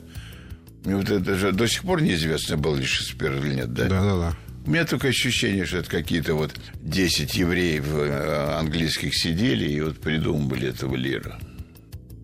И 0.85 0.93
вот 0.93 1.09
это 1.09 1.33
же 1.35 1.51
до 1.51 1.67
сих 1.67 1.81
пор 1.81 2.03
неизвестно, 2.03 2.57
был 2.57 2.75
ли 2.75 2.85
Шекспир 2.85 3.35
или 3.37 3.55
нет, 3.55 3.73
да? 3.73 3.85
Да, 3.85 4.01
да, 4.03 4.15
да. 4.17 4.37
У 4.65 4.71
меня 4.71 4.85
только 4.85 5.09
ощущение, 5.09 5.65
что 5.65 5.77
это 5.77 5.89
какие-то 5.89 6.33
вот 6.33 6.53
10 6.81 7.35
евреев 7.35 7.85
э, 7.87 8.57
английских 8.59 9.15
сидели 9.15 9.69
и 9.69 9.81
вот 9.81 9.99
придумали 9.99 10.69
этого 10.69 10.95
лира. 10.95 11.39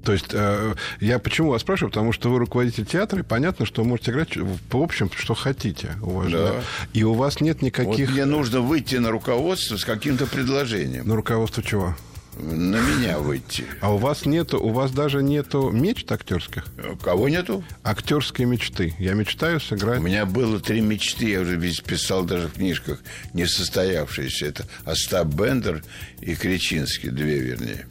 То 0.04 0.14
есть 0.14 0.28
э, 0.34 0.74
я 1.00 1.20
почему 1.20 1.52
вас 1.52 1.62
спрашиваю? 1.62 1.92
Потому 1.92 2.12
что 2.12 2.30
вы 2.30 2.40
руководитель 2.40 2.86
театра, 2.86 3.20
и 3.20 3.24
понятно, 3.24 3.68
что 3.68 3.84
вы 3.84 3.90
можете 3.90 4.12
играть 4.12 4.36
в 4.36 4.78
общем, 4.78 5.12
что 5.16 5.36
хотите. 5.36 5.96
У 6.02 6.10
вас, 6.12 6.32
Да. 6.32 6.54
да. 6.54 6.64
И 6.94 7.04
у 7.04 7.14
вас 7.14 7.40
нет 7.42 7.58
Вот 7.58 7.66
никаких... 7.66 8.12
мне 8.12 8.26
нужно 8.26 8.62
выйти 8.62 8.96
на 8.96 9.12
руководство 9.12 9.78
с 9.78 9.86
каким-то 9.86 10.26
предложением. 10.26 11.08
На 11.08 11.16
руководство 11.16 11.62
чего? 11.62 11.96
На 12.38 12.78
меня 12.80 13.20
выйти. 13.20 13.66
А 13.82 13.94
у 13.94 13.98
вас 13.98 14.26
нету, 14.26 14.60
у 14.60 14.70
вас 14.70 14.92
даже 14.92 15.22
нету 15.22 15.70
мечт 15.70 16.12
актерских? 16.12 16.66
Кого 17.04 17.28
нету? 17.28 17.64
Актерские 17.84 18.48
мечты. 18.48 18.96
Я 19.00 19.14
мечтаю 19.14 19.60
сыграть. 19.60 20.00
У 20.00 20.04
меня 20.04 20.26
было 20.26 20.60
три 20.60 20.82
мечты, 20.82 21.30
я 21.30 21.42
уже 21.42 21.58
весь 21.58 21.82
писал 21.82 22.24
даже 22.24 22.48
в 22.48 22.54
книжках, 22.54 23.00
не 23.34 23.46
состоявшиеся. 23.46 24.46
Это 24.46 24.66
Остап 24.86 25.28
Бендер 25.28 25.84
и 26.22 26.36
Кричинский, 26.36 27.10
две 27.10 27.40
вернее. 27.40 27.86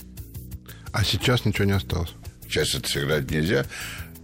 А 0.92 1.04
сейчас 1.04 1.44
ничего 1.44 1.66
не 1.66 1.72
осталось. 1.72 2.10
Сейчас 2.48 2.74
это 2.74 2.88
сыграть 2.88 3.30
нельзя. 3.30 3.66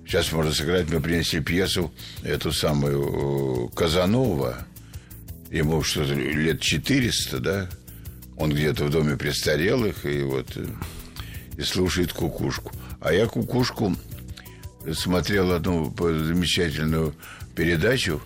Сейчас 0.07 0.33
можно 0.33 0.53
сыграть, 0.53 0.89
мы 0.89 1.01
принесли 1.01 1.41
пьесу, 1.41 1.93
эту 2.23 2.53
самую 2.53 3.69
э, 3.71 3.77
Казанова. 3.77 4.67
Ему 5.51 5.83
что-то 5.83 6.15
лет 6.15 6.61
400, 6.61 7.39
да? 7.39 7.69
Он 8.37 8.53
где-то 8.53 8.85
в 8.85 8.91
доме 8.91 9.17
престарелых 9.17 10.05
и 10.05 10.23
вот 10.23 10.57
э, 10.57 10.67
и 11.57 11.63
слушает 11.63 12.13
кукушку. 12.13 12.73
А 13.01 13.13
я 13.13 13.27
кукушку 13.27 13.97
смотрел 14.93 15.53
одну 15.53 15.95
замечательную 15.99 17.15
передачу 17.55 18.21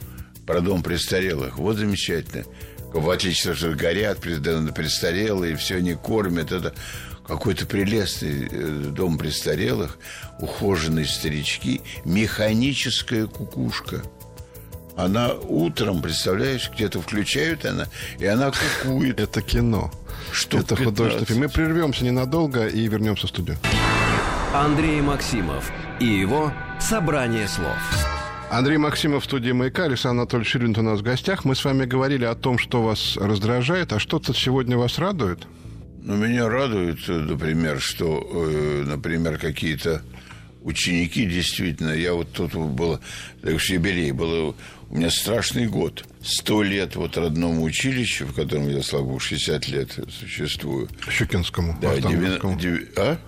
про 0.47 0.61
дом 0.61 0.83
престарелых. 0.83 1.59
Вот 1.59 1.77
замечательно. 1.77 2.45
В 2.93 3.09
отличие, 3.09 3.55
что 3.55 3.73
горят 3.73 4.19
престарелые, 4.21 5.57
все 5.57 5.81
не 5.81 5.95
кормят. 5.95 6.51
Это 6.51 6.75
какой-то 7.27 7.67
прелестный 7.67 8.49
э, 8.51 8.69
дом 8.91 9.17
престарелых, 9.17 9.99
ухоженные 10.41 11.07
старички, 11.07 11.83
механическая 12.05 13.27
кукушка. 13.27 14.03
Она 14.97 15.33
утром, 15.33 16.03
представляешь, 16.03 16.71
где-то 16.75 17.01
включают 17.01 17.65
она, 17.65 17.87
и 18.19 18.27
она 18.27 18.51
кукует. 18.51 19.21
Это 19.21 19.43
кино. 19.43 19.91
Штук 20.33 20.61
это 20.61 20.77
15. 20.77 20.85
художественный 20.85 21.27
фильм. 21.27 21.41
Мы 21.41 21.49
прервемся 21.49 22.05
ненадолго 22.05 22.69
и 22.69 22.87
вернемся 22.87 23.27
в 23.27 23.31
студию. 23.31 23.57
Андрей 24.55 25.01
Максимов 25.01 25.71
и 26.01 26.07
его 26.07 26.53
«Собрание 26.79 27.49
слов». 27.49 27.77
Андрей 28.51 28.79
Максимов 28.79 29.23
в 29.23 29.27
студии 29.27 29.53
«Маяка», 29.53 29.85
Александр 29.85 30.23
Анатольевич 30.23 30.51
Шилин 30.51 30.75
у 30.77 30.83
нас 30.83 31.01
в 31.01 31.03
гостях. 31.03 31.45
Мы 31.45 31.55
с 31.55 31.65
вами 31.65 31.85
говорили 31.85 32.25
о 32.25 32.35
том, 32.35 32.59
что 32.59 32.83
вас 32.83 33.17
раздражает, 33.17 33.93
а 33.93 34.01
что-то 34.01 34.35
сегодня 34.35 34.77
вас 34.77 34.99
радует? 34.99 35.47
Ну, 36.03 36.17
меня 36.17 36.49
радует, 36.49 36.99
э, 37.09 37.13
например, 37.13 37.81
что, 37.81 38.29
э, 38.29 38.85
например, 38.87 39.39
какие-то 39.39 40.03
ученики 40.63 41.27
действительно... 41.27 41.91
Я 41.91 42.15
вот 42.15 42.33
тут 42.33 42.55
был, 42.55 42.99
так 43.41 43.61
юбилей, 43.63 44.11
был 44.11 44.57
у 44.91 44.97
меня 44.97 45.11
страшный 45.11 45.67
год. 45.67 46.05
Сто 46.23 46.63
лет 46.63 46.97
вот 46.97 47.17
родному 47.17 47.63
училищу, 47.63 48.27
в 48.27 48.35
котором 48.35 48.69
я, 48.69 48.83
слава 48.83 49.05
богу, 49.05 49.21
60 49.21 49.69
лет 49.69 49.97
существую. 50.21 50.89
Щукинскому, 51.09 51.79
Да, 51.81 51.89
Вахтанговскому. 51.91 52.59
90, 52.59 53.01
а? 53.01 53.19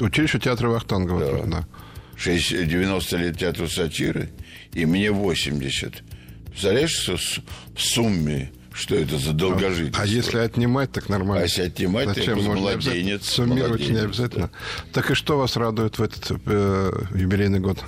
Училище 0.00 0.38
театра 0.38 0.68
Вахтангова. 0.68 1.20
Да. 1.20 1.38
тут, 1.38 1.50
да. 1.50 1.68
Шесть- 2.16 2.66
90 2.66 3.16
лет 3.16 3.38
театру 3.38 3.68
сатиры, 3.68 4.30
и 4.72 4.84
мне 4.86 5.10
80. 5.10 6.02
Представляешь, 6.50 6.90
что 6.90 7.16
в 7.16 7.80
сумме, 7.80 8.52
что 8.72 8.94
это 8.94 9.18
за 9.18 9.32
долгожительство? 9.32 10.02
А 10.02 10.06
если 10.06 10.38
отнимать, 10.38 10.92
так 10.92 11.08
нормально. 11.08 11.40
А 11.40 11.42
если 11.44 11.62
отнимать, 11.62 12.08
Зачем? 12.08 12.34
пусть 12.34 12.46
Можно 12.46 12.60
младенец, 12.62 13.26
Суммировать 13.26 13.88
не 13.88 13.98
обязательно. 13.98 14.50
Так 14.92 15.10
и 15.10 15.14
что 15.14 15.38
вас 15.38 15.56
радует 15.56 15.98
в 15.98 16.02
этот 16.02 16.38
э, 16.46 16.92
юбилейный 17.14 17.60
год? 17.60 17.78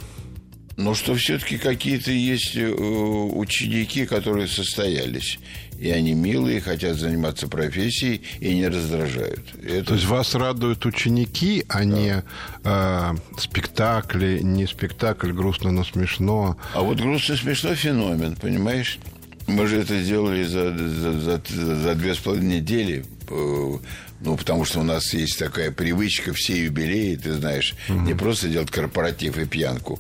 Но 0.77 0.95
что 0.95 1.15
все-таки 1.15 1.57
какие-то 1.57 2.11
есть 2.11 2.57
э, 2.57 2.67
ученики, 2.69 4.07
которые 4.07 4.49
состоялись. 4.49 5.39
И 5.79 5.91
они 5.91 6.15
милые, 6.15 6.61
хотят 6.61 6.97
заниматься 6.97 7.49
профессией 7.49 8.23
и 8.41 8.55
не 8.55 8.69
раздражают. 8.69 9.41
Это 9.63 9.85
То 9.87 9.95
есть 9.95 10.07
вас 10.07 10.35
радуют 10.35 10.85
ученики, 10.87 11.65
а 11.69 11.85
не 11.85 12.23
э, 12.65 13.15
спектакли, 13.39 14.41
не 14.43 14.67
спектакль 14.67 15.33
грустно, 15.33 15.71
но 15.71 15.85
смешно. 15.85 16.57
А 16.75 16.81
вот 16.81 16.99
грустно 17.01 17.37
смешно 17.37 17.75
феномен, 17.75 18.37
понимаешь? 18.37 18.99
Мы 19.47 19.67
же 19.67 19.79
это 19.81 20.01
сделали 20.01 20.45
за, 20.45 20.77
за, 20.77 21.13
за, 21.21 21.43
за 21.77 21.95
две 21.95 22.15
с 22.15 22.19
половиной 22.19 22.57
недели. 22.61 23.05
э, 23.29 23.73
Ну, 24.21 24.37
потому 24.37 24.65
что 24.65 24.81
у 24.81 24.85
нас 24.85 25.13
есть 25.13 25.39
такая 25.39 25.71
привычка, 25.71 26.33
все 26.33 26.65
юбилеи, 26.65 27.17
ты 27.17 27.35
знаешь, 27.35 27.75
не 27.89 28.15
просто 28.15 28.49
делать 28.49 28.71
корпоратив 28.71 29.37
и 29.39 29.45
пьянку, 29.45 29.99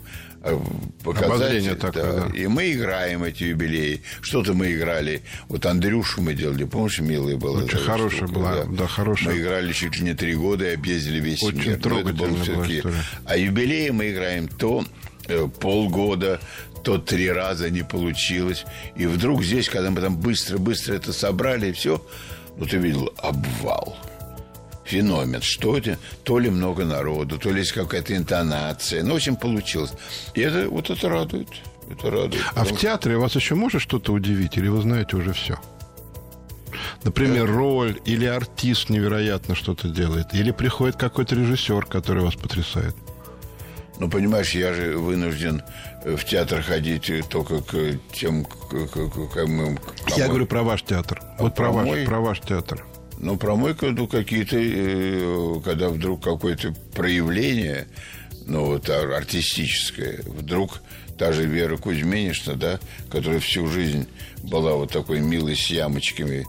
показать. 1.02 1.30
Обозрение 1.30 1.74
такое, 1.74 2.28
да. 2.28 2.36
И 2.36 2.46
мы 2.46 2.72
играем 2.72 3.24
эти 3.24 3.44
юбилеи. 3.44 4.02
Что-то 4.20 4.54
мы 4.54 4.72
играли. 4.72 5.22
Вот 5.48 5.64
Андрюшу 5.66 6.22
мы 6.22 6.34
делали, 6.34 6.64
помнишь, 6.64 6.98
милая 7.00 7.36
была. 7.36 7.62
Очень 7.62 7.78
хорошая 7.78 8.26
штука, 8.26 8.32
была, 8.32 8.64
да, 8.64 8.86
хорошая. 8.86 9.34
Мы 9.34 9.40
играли 9.40 9.72
чуть 9.72 9.98
ли 9.98 10.04
не 10.04 10.14
три 10.14 10.34
года 10.34 10.68
и 10.70 10.74
объездили 10.74 11.20
весь 11.20 11.42
Очень 11.42 11.70
мир. 11.70 11.80
Но 11.84 12.00
это 12.00 12.12
было 12.12 12.42
история. 12.42 12.84
а 13.24 13.36
юбилеи 13.36 13.90
мы 13.90 14.10
играем 14.10 14.48
то 14.48 14.84
э, 15.28 15.48
полгода, 15.60 16.40
то 16.82 16.98
три 16.98 17.30
раза 17.30 17.70
не 17.70 17.82
получилось. 17.82 18.64
И 18.96 19.06
вдруг 19.06 19.42
здесь, 19.42 19.68
когда 19.68 19.90
мы 19.90 20.00
там 20.00 20.16
быстро-быстро 20.16 20.94
это 20.94 21.12
собрали, 21.12 21.68
и 21.70 21.72
все, 21.72 22.04
ну 22.56 22.66
ты 22.66 22.76
видел 22.76 23.12
обвал. 23.16 23.96
Феномен. 24.84 25.40
Что 25.42 25.76
это? 25.76 25.98
То 26.24 26.38
ли 26.38 26.50
много 26.50 26.84
народу, 26.84 27.38
то 27.38 27.50
ли 27.50 27.60
есть 27.60 27.72
какая-то 27.72 28.14
интонация. 28.16 29.02
Ну, 29.02 29.12
в 29.12 29.16
общем, 29.16 29.36
получилось. 29.36 29.92
И 30.34 30.40
это, 30.40 30.68
вот 30.68 30.90
это 30.90 31.08
радует. 31.08 31.48
Это 31.90 32.10
радует. 32.10 32.42
А 32.54 32.64
в 32.64 32.76
театре 32.76 33.16
вас 33.18 33.34
еще 33.34 33.54
может 33.54 33.80
что-то 33.82 34.12
удивить, 34.12 34.56
или 34.56 34.68
вы 34.68 34.80
знаете 34.82 35.16
уже 35.16 35.32
все? 35.32 35.58
Например, 37.02 37.46
роль 37.50 38.00
или 38.04 38.24
артист 38.26 38.88
невероятно 38.90 39.54
что-то 39.54 39.88
делает, 39.88 40.34
или 40.34 40.50
приходит 40.50 40.96
какой-то 40.96 41.34
режиссер, 41.34 41.86
который 41.86 42.22
вас 42.22 42.34
потрясает. 42.34 42.94
Ну, 43.98 44.10
понимаешь, 44.10 44.50
я 44.54 44.72
же 44.74 44.96
вынужден 44.98 45.62
э, 46.04 46.16
в 46.16 46.24
театр 46.24 46.62
ходить 46.62 47.08
э, 47.10 47.22
только 47.28 47.60
к 47.60 47.76
тем, 48.12 48.44
к- 48.44 48.88
к- 48.88 49.08
к- 49.08 49.32
кому- 49.34 49.78
Я 50.08 50.14
кому- 50.16 50.28
говорю 50.30 50.46
про 50.46 50.62
ваш 50.64 50.82
театр. 50.82 51.22
вот 51.38 51.54
про 51.54 51.66
про 51.66 51.72
ваш, 51.72 51.86
мой? 51.86 52.04
про 52.04 52.20
ваш 52.20 52.40
театр. 52.40 52.84
Ну, 53.18 53.36
про 53.36 53.56
мой 53.56 53.74
году 53.74 54.06
какие-то, 54.06 54.56
э, 54.58 55.60
когда 55.64 55.88
вдруг 55.88 56.22
какое-то 56.22 56.74
проявление, 56.94 57.86
ну, 58.46 58.66
вот 58.66 58.88
ар- 58.90 59.12
артистическое, 59.12 60.20
вдруг 60.26 60.80
та 61.16 61.32
же 61.32 61.46
Вера 61.46 61.76
Кузьминишна, 61.76 62.54
да, 62.54 62.80
которая 63.10 63.40
всю 63.40 63.66
жизнь 63.68 64.06
была 64.42 64.74
вот 64.74 64.90
такой 64.92 65.20
милой 65.20 65.56
с 65.56 65.68
ямочками, 65.70 66.44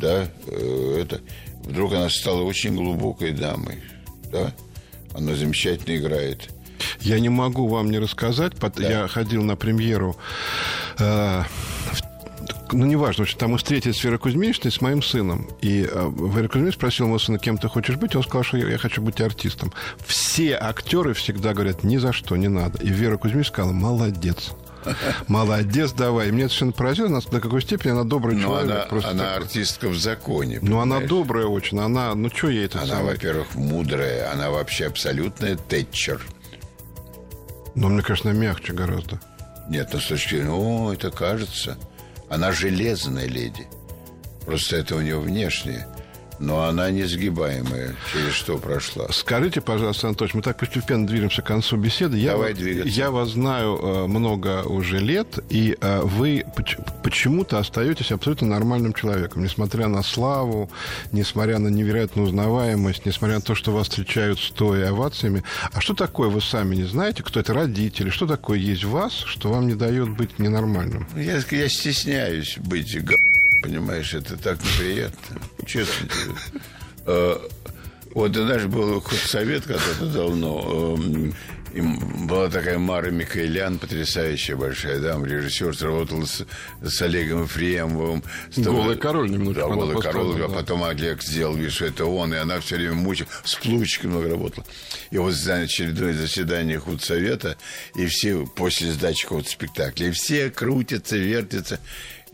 да, 0.00 0.28
э, 0.46 0.98
это, 1.02 1.20
вдруг 1.64 1.92
она 1.92 2.08
стала 2.10 2.42
очень 2.42 2.74
глубокой 2.74 3.32
дамой, 3.32 3.82
да, 4.32 4.52
она 5.14 5.34
замечательно 5.34 5.96
играет. 5.96 6.48
Я 7.00 7.18
не 7.20 7.28
могу 7.28 7.66
вам 7.68 7.90
не 7.90 7.98
рассказать. 7.98 8.54
пот- 8.56 8.78
Я 8.80 9.08
ходил 9.08 9.42
на 9.44 9.56
премьеру 9.56 10.16
э, 10.98 11.42
ну, 12.72 12.84
неважно, 12.86 13.26
что 13.26 13.38
там 13.38 13.52
мы 13.52 13.58
встретились 13.58 13.96
с 13.98 14.04
Верой 14.04 14.18
Кузьминичной, 14.18 14.70
с 14.72 14.80
моим 14.80 15.02
сыном. 15.02 15.48
И 15.60 15.88
э, 15.90 16.10
Вера 16.34 16.48
Кузьминич 16.48 16.74
спросила 16.74 17.06
моего 17.06 17.18
сына, 17.18 17.38
кем 17.38 17.58
ты 17.58 17.68
хочешь 17.68 17.96
быть. 17.96 18.14
Он 18.16 18.22
сказал, 18.22 18.42
что 18.42 18.56
я, 18.56 18.68
я 18.68 18.78
хочу 18.78 19.02
быть 19.02 19.20
артистом. 19.20 19.72
Все 20.06 20.56
актеры 20.56 21.14
всегда 21.14 21.54
говорят, 21.54 21.84
ни 21.84 21.96
за 21.96 22.12
что, 22.12 22.36
не 22.36 22.48
надо. 22.48 22.82
И 22.82 22.88
Вера 22.88 23.16
Кузьминич 23.16 23.48
сказала, 23.48 23.72
молодец. 23.72 24.50
Молодец, 25.28 25.92
давай. 25.92 26.28
И 26.28 26.32
мне 26.32 26.44
совершенно 26.44 26.72
поразило, 26.72 27.08
нас 27.08 27.26
до 27.26 27.40
какой 27.40 27.60
степени 27.62 27.90
она 27.92 28.04
добрый 28.04 28.36
Но 28.36 28.42
человек. 28.42 28.70
она, 28.70 28.80
просто 28.86 29.10
она 29.10 29.24
такой. 29.24 29.36
артистка 29.44 29.88
в 29.88 29.98
законе. 29.98 30.60
Ну, 30.62 30.78
она 30.80 31.00
добрая 31.00 31.46
очень. 31.46 31.78
Она, 31.80 32.14
ну, 32.14 32.30
что 32.30 32.48
ей 32.48 32.66
это 32.66 32.78
Она, 32.78 32.86
самое? 32.86 33.06
во-первых, 33.14 33.54
мудрая, 33.56 34.32
она 34.32 34.50
вообще 34.50 34.86
абсолютная 34.86 35.56
тэтчер. 35.56 36.22
Но 37.74 37.88
мне 37.88 38.02
кажется, 38.02 38.30
она 38.30 38.38
мягче 38.38 38.72
гораздо. 38.72 39.20
Нет, 39.68 39.90
ну 39.92 40.00
с 40.00 40.06
точки 40.06 40.36
зрения, 40.36 40.50
о, 40.50 40.92
это 40.92 41.10
кажется. 41.10 41.76
Она 42.30 42.52
железная 42.52 43.26
леди. 43.26 43.66
Просто 44.44 44.76
это 44.76 44.96
у 44.96 45.00
нее 45.00 45.18
внешнее. 45.18 45.86
Но 46.40 46.62
она 46.64 46.90
несгибаемая, 46.90 47.94
через 48.12 48.32
что 48.32 48.58
прошла. 48.58 49.06
Скажите, 49.10 49.60
пожалуйста, 49.60 50.06
Анатольевич, 50.08 50.34
мы 50.34 50.42
так 50.42 50.58
постепенно 50.58 51.06
движемся 51.06 51.42
к 51.42 51.46
концу 51.46 51.76
беседы. 51.76 52.16
Я, 52.16 52.32
Давай 52.32 52.54
двигаться. 52.54 52.88
я 52.92 53.10
вас 53.10 53.30
знаю 53.30 53.76
э, 53.76 54.06
много 54.06 54.62
уже 54.62 54.98
лет, 55.00 55.38
и 55.50 55.76
э, 55.80 56.00
вы 56.02 56.44
поч- 56.56 56.76
почему-то 57.02 57.58
остаетесь 57.58 58.12
абсолютно 58.12 58.46
нормальным 58.46 58.92
человеком, 58.94 59.42
несмотря 59.42 59.88
на 59.88 60.02
славу, 60.02 60.70
несмотря 61.12 61.58
на 61.58 61.68
невероятную 61.68 62.28
узнаваемость, 62.28 63.04
несмотря 63.04 63.36
на 63.36 63.42
то, 63.42 63.54
что 63.54 63.72
вас 63.72 63.88
встречают 63.88 64.38
стоя 64.38 64.90
овациями. 64.90 65.42
А 65.72 65.80
что 65.80 65.94
такое 65.94 66.28
вы 66.28 66.40
сами 66.40 66.76
не 66.76 66.84
знаете? 66.84 67.22
Кто 67.22 67.40
это 67.40 67.52
родители? 67.52 68.10
Что 68.10 68.26
такое 68.26 68.58
есть 68.58 68.84
в 68.84 68.90
вас, 68.90 69.12
что 69.26 69.50
вам 69.50 69.66
не 69.66 69.74
дает 69.74 70.08
быть 70.10 70.38
ненормальным? 70.38 71.06
Я, 71.16 71.40
я 71.50 71.68
стесняюсь 71.68 72.56
быть. 72.58 72.96
Понимаешь, 73.62 74.14
это 74.14 74.36
так 74.36 74.58
неприятно. 74.62 75.40
Честно 75.66 76.08
тебе. 76.08 76.34
Э, 77.06 77.36
Вот, 78.14 78.32
ты 78.32 78.42
знаешь, 78.44 78.64
был 78.64 79.02
совет 79.26 79.64
когда-то 79.64 80.06
давно. 80.06 80.96
эм, 80.98 81.34
им 81.74 82.26
была 82.26 82.48
такая 82.48 82.78
Мара 82.78 83.10
Микаэлян, 83.10 83.78
потрясающая 83.78 84.56
большая 84.56 84.98
дама, 85.00 85.26
режиссер, 85.26 85.76
работала 85.82 86.24
с, 86.24 86.44
с 86.82 87.02
Олегом 87.02 87.42
Ефремовым. 87.42 88.24
с 88.50 88.58
«Голый 88.58 88.96
король» 88.96 89.30
немножечко 89.30 89.68
Да, 89.68 89.74
«Голый 89.74 90.00
король», 90.02 90.42
а 90.42 90.48
да. 90.48 90.54
потом 90.54 90.82
Олег 90.84 91.22
сделал 91.22 91.54
вид, 91.54 91.70
что 91.70 91.84
это 91.84 92.06
он, 92.06 92.32
и 92.32 92.38
она 92.38 92.58
все 92.60 92.76
время 92.76 92.94
мучила. 92.94 93.28
С 93.44 93.54
Плучиком 93.56 94.12
много 94.12 94.30
работала. 94.30 94.66
И 95.10 95.18
вот 95.18 95.34
за 95.34 95.56
очередное 95.56 96.14
заседание 96.14 96.78
худсовета, 96.80 97.58
и 97.94 98.06
все 98.06 98.46
после 98.46 98.90
сдачи 98.90 99.24
какого-то 99.24 99.50
спектакля, 99.50 100.08
и 100.08 100.10
все 100.12 100.50
крутятся, 100.50 101.18
вертятся. 101.18 101.78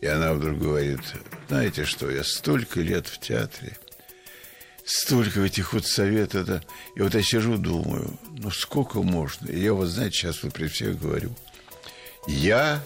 И 0.04 0.06
она 0.06 0.34
вдруг 0.34 0.58
говорит, 0.58 1.00
знаете 1.48 1.86
что, 1.86 2.10
я 2.10 2.24
столько 2.24 2.80
лет 2.80 3.06
в 3.06 3.18
театре, 3.20 3.74
столько 4.84 5.40
этих 5.40 5.68
худсоветов, 5.68 6.44
да. 6.44 6.62
И 6.94 7.00
вот 7.00 7.14
я 7.14 7.22
сижу, 7.22 7.56
думаю, 7.56 8.10
ну 8.28 8.50
сколько 8.50 9.00
можно? 9.00 9.50
И 9.50 9.58
я 9.58 9.72
вот, 9.72 9.86
знаете, 9.86 10.18
сейчас 10.18 10.42
вот 10.42 10.52
при 10.52 10.66
всех 10.66 11.00
говорю, 11.00 11.34
я 12.26 12.84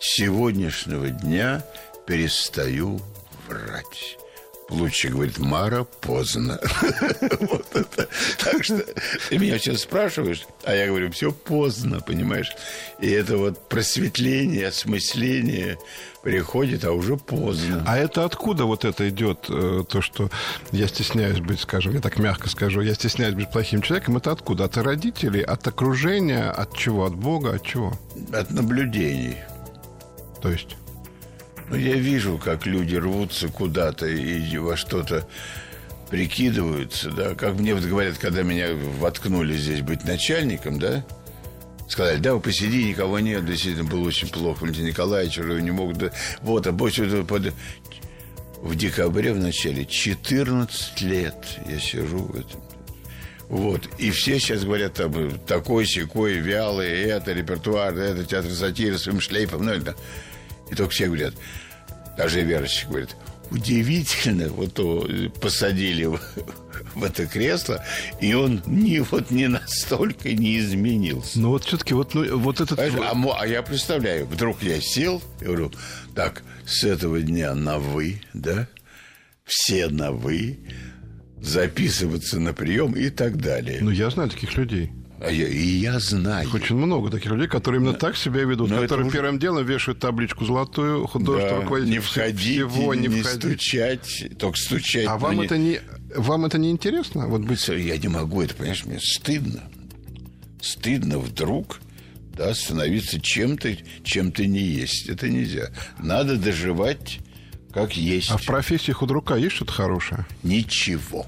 сегодняшнего 0.00 1.08
дня 1.08 1.64
перестаю 2.06 3.00
врать. 3.46 4.17
Лучше 4.68 5.08
говорит, 5.08 5.38
Мара, 5.38 5.84
поздно. 5.84 6.60
Вот 7.40 7.66
это. 7.74 8.08
Так 8.38 8.64
что 8.64 8.84
ты 9.28 9.38
меня 9.38 9.58
сейчас 9.58 9.82
спрашиваешь, 9.82 10.46
а 10.64 10.74
я 10.74 10.86
говорю, 10.86 11.10
все 11.10 11.32
поздно, 11.32 12.00
понимаешь? 12.00 12.52
И 13.00 13.08
это 13.08 13.38
вот 13.38 13.68
просветление, 13.68 14.68
осмысление 14.68 15.78
приходит, 16.22 16.84
а 16.84 16.92
уже 16.92 17.16
поздно. 17.16 17.82
А 17.86 17.96
это 17.96 18.24
откуда 18.24 18.64
вот 18.64 18.84
это 18.84 19.08
идет, 19.08 19.46
э, 19.48 19.84
то, 19.88 20.02
что 20.02 20.30
я 20.72 20.86
стесняюсь 20.88 21.40
быть, 21.40 21.60
скажем, 21.60 21.94
я 21.94 22.00
так 22.00 22.18
мягко 22.18 22.50
скажу, 22.50 22.82
я 22.82 22.94
стесняюсь 22.94 23.34
быть 23.34 23.50
плохим 23.50 23.80
человеком, 23.80 24.18
это 24.18 24.32
откуда? 24.32 24.64
От 24.64 24.76
родителей, 24.76 25.40
от 25.40 25.66
окружения, 25.66 26.50
от 26.50 26.76
чего? 26.76 27.06
От 27.06 27.14
Бога, 27.14 27.54
от 27.54 27.64
чего? 27.64 27.98
От 28.32 28.50
наблюдений. 28.50 29.36
То 30.42 30.50
есть... 30.50 30.76
Ну, 31.70 31.76
я 31.76 31.94
вижу, 31.94 32.38
как 32.38 32.66
люди 32.66 32.96
рвутся 32.96 33.48
куда-то 33.48 34.06
и 34.06 34.56
во 34.56 34.76
что-то 34.76 35.26
прикидываются, 36.10 37.10
да. 37.10 37.34
Как 37.34 37.54
мне 37.54 37.74
вот 37.74 37.84
говорят, 37.84 38.16
когда 38.18 38.42
меня 38.42 38.68
воткнули 38.98 39.56
здесь 39.56 39.82
быть 39.82 40.04
начальником, 40.04 40.78
да, 40.78 41.04
сказали, 41.88 42.18
да, 42.18 42.36
посиди, 42.38 42.84
никого 42.84 43.18
нет, 43.18 43.44
действительно 43.44 43.84
было 43.84 44.06
очень 44.08 44.28
плохо, 44.28 44.62
Валентин 44.62 44.86
Николаевич 44.86 45.38
уже 45.38 45.60
не 45.60 45.70
мог, 45.70 45.96
да, 45.96 46.10
вот, 46.42 46.66
а 46.66 46.72
больше 46.72 47.24
под... 47.24 47.52
В 48.60 48.74
декабре 48.74 49.32
в 49.32 49.38
начале 49.38 49.86
14 49.86 51.00
лет 51.02 51.36
я 51.68 51.78
сижу 51.78 52.18
в 52.18 52.34
этом. 52.34 52.60
Вот. 53.48 53.88
И 53.98 54.10
все 54.10 54.40
сейчас 54.40 54.64
говорят, 54.64 54.94
там, 54.94 55.38
такой, 55.46 55.86
секой, 55.86 56.34
вялый, 56.34 56.88
это 56.88 57.32
репертуар, 57.32 57.96
это 57.96 58.24
театр 58.24 58.50
сатиры 58.50 58.98
своим 58.98 59.20
шлейфом. 59.20 59.64
Ну, 59.64 59.70
это. 59.70 59.94
И 60.70 60.74
только 60.74 60.90
все 60.90 61.06
говорят, 61.06 61.34
даже 62.16 62.42
Верочка 62.42 62.88
говорит, 62.88 63.16
удивительно, 63.50 64.48
вот 64.48 64.74
то 64.74 65.06
э, 65.08 65.28
посадили 65.28 66.04
в, 66.04 66.20
в 66.94 67.04
это 67.04 67.26
кресло, 67.26 67.84
и 68.20 68.34
он 68.34 68.62
не, 68.66 69.00
вот, 69.00 69.30
не 69.30 69.48
настолько 69.48 70.32
не 70.32 70.58
изменился. 70.58 71.38
Ну 71.40 71.50
вот 71.50 71.64
все-таки 71.64 71.94
вот, 71.94 72.14
ну, 72.14 72.38
вот 72.38 72.60
этот... 72.60 72.78
А, 72.78 73.14
мо- 73.14 73.36
а 73.38 73.46
я 73.46 73.62
представляю, 73.62 74.26
вдруг 74.26 74.62
я 74.62 74.80
сел 74.80 75.22
и 75.40 75.44
говорю, 75.44 75.72
так, 76.14 76.42
с 76.66 76.84
этого 76.84 77.20
дня 77.20 77.54
на 77.54 77.78
«вы», 77.78 78.20
да, 78.34 78.68
все 79.44 79.88
на 79.88 80.12
«вы», 80.12 80.58
записываться 81.40 82.40
на 82.40 82.52
прием 82.52 82.92
и 82.92 83.10
так 83.10 83.38
далее. 83.38 83.78
Ну, 83.80 83.90
я 83.90 84.10
знаю 84.10 84.28
таких 84.28 84.56
людей. 84.56 84.90
А 85.20 85.30
я- 85.30 85.48
и 85.48 85.66
я 85.66 85.98
знаю. 85.98 86.48
Очень 86.54 86.76
много 86.76 87.10
таких 87.10 87.32
людей, 87.32 87.48
которые 87.48 87.80
именно 87.80 87.94
так 87.94 88.16
себя 88.16 88.42
ведут, 88.44 88.68
Но 88.70 88.76
это 88.76 88.84
которые 88.84 89.06
уже- 89.08 89.16
первым 89.16 89.38
делом 89.38 89.66
вешают 89.66 89.98
табличку 89.98 90.44
золотую, 90.44 91.06
художественный 91.06 91.68
Да, 91.68 91.80
не 91.86 91.98
входить, 91.98 92.38
всего, 92.70 92.94
не, 92.94 93.08
не, 93.08 93.20
входить. 93.22 93.40
стучать, 93.40 94.24
только 94.38 94.56
стучать. 94.58 95.06
А 95.06 95.14
но 95.14 95.18
вам 95.18 95.38
не- 95.40 95.46
это 95.46 95.58
не... 95.58 95.80
Вам 96.14 96.44
это 96.46 96.58
не 96.58 96.70
интересно? 96.70 97.26
Вот 97.26 97.42
быть... 97.42 97.66
Я 97.68 97.96
не 97.98 98.08
могу 98.08 98.42
это, 98.42 98.54
понимаешь, 98.54 98.84
мне 98.84 99.00
стыдно. 99.00 99.62
Стыдно 100.60 101.18
вдруг 101.18 101.80
да, 102.36 102.54
становиться 102.54 103.20
чем-то, 103.20 103.76
чем 104.04 104.30
ты 104.32 104.46
не 104.46 104.60
есть. 104.62 105.08
Это 105.08 105.28
нельзя. 105.28 105.70
Надо 105.98 106.36
доживать 106.36 107.18
как 107.72 107.96
есть. 107.96 108.30
А 108.30 108.36
в 108.38 108.44
профессии 108.46 108.92
худрука 108.92 109.34
есть 109.36 109.56
что-то 109.56 109.72
хорошее? 109.72 110.26
Ничего. 110.42 111.26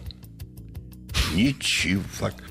Ничего. 1.35 2.03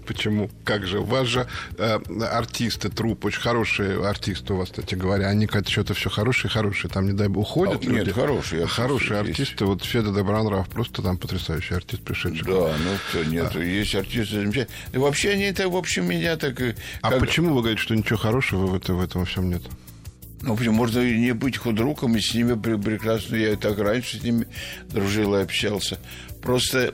Почему? 0.05 0.49
Как 0.63 0.85
же? 0.87 0.99
У 0.99 1.03
вас 1.03 1.27
же 1.27 1.47
э, 1.77 1.99
артисты, 2.31 2.89
труп, 2.89 3.25
очень 3.25 3.41
хорошие 3.41 4.05
артисты 4.07 4.53
у 4.53 4.57
вас, 4.57 4.69
кстати 4.69 4.95
говоря. 4.95 5.27
Они 5.27 5.45
как-то 5.47 5.71
что-то 5.71 5.93
все 5.93 6.09
хорошие, 6.09 6.49
хорошие. 6.49 6.89
Там, 6.89 7.05
не 7.05 7.13
дай 7.13 7.27
бог, 7.27 7.43
уходят 7.49 7.81
А, 7.83 7.85
нет, 7.85 8.07
люди. 8.07 8.11
хорошие 8.11 8.61
А 8.61 8.63
артисты 8.63 8.81
Хорошие 8.81 9.19
есть. 9.19 9.29
артисты. 9.39 9.65
Вот 9.65 9.83
Феда 9.83 10.11
Добронрав, 10.11 10.67
просто 10.69 11.01
там 11.01 11.17
потрясающий 11.17 11.75
артист, 11.75 12.03
пришедший. 12.03 12.45
Да, 12.45 12.53
ну 12.77 12.97
кто 13.09 13.23
нет, 13.23 13.53
есть 13.55 13.95
артисты 13.95 14.35
замечательные. 14.41 14.67
И 14.93 14.97
вообще 14.97 15.31
они 15.31 15.51
так, 15.51 15.67
в 15.69 15.75
общем, 15.77 16.07
меня 16.07 16.35
так... 16.37 16.59
э, 16.61 16.75
А 17.01 17.09
как- 17.11 17.19
почему 17.19 17.53
вы 17.53 17.61
говорите, 17.61 17.81
что 17.81 17.95
ничего 17.95 18.17
хорошего 18.17 18.65
в, 18.67 18.75
это, 18.75 18.93
в 18.93 19.01
этом 19.01 19.25
всем 19.25 19.49
нет? 19.49 19.61
Ну, 20.41 20.55
почему? 20.55 20.75
Можно 20.75 20.99
и 20.99 21.17
не 21.19 21.33
быть 21.33 21.57
худруком, 21.57 22.15
и 22.15 22.21
с 22.21 22.33
ними 22.33 22.53
пре- 22.53 22.81
прекрасно. 22.81 23.35
Я 23.35 23.53
и 23.53 23.55
так 23.55 23.77
раньше 23.79 24.19
с 24.19 24.23
ними 24.23 24.47
дружил 24.89 25.35
и 25.35 25.41
общался. 25.41 25.99
Просто 26.41 26.93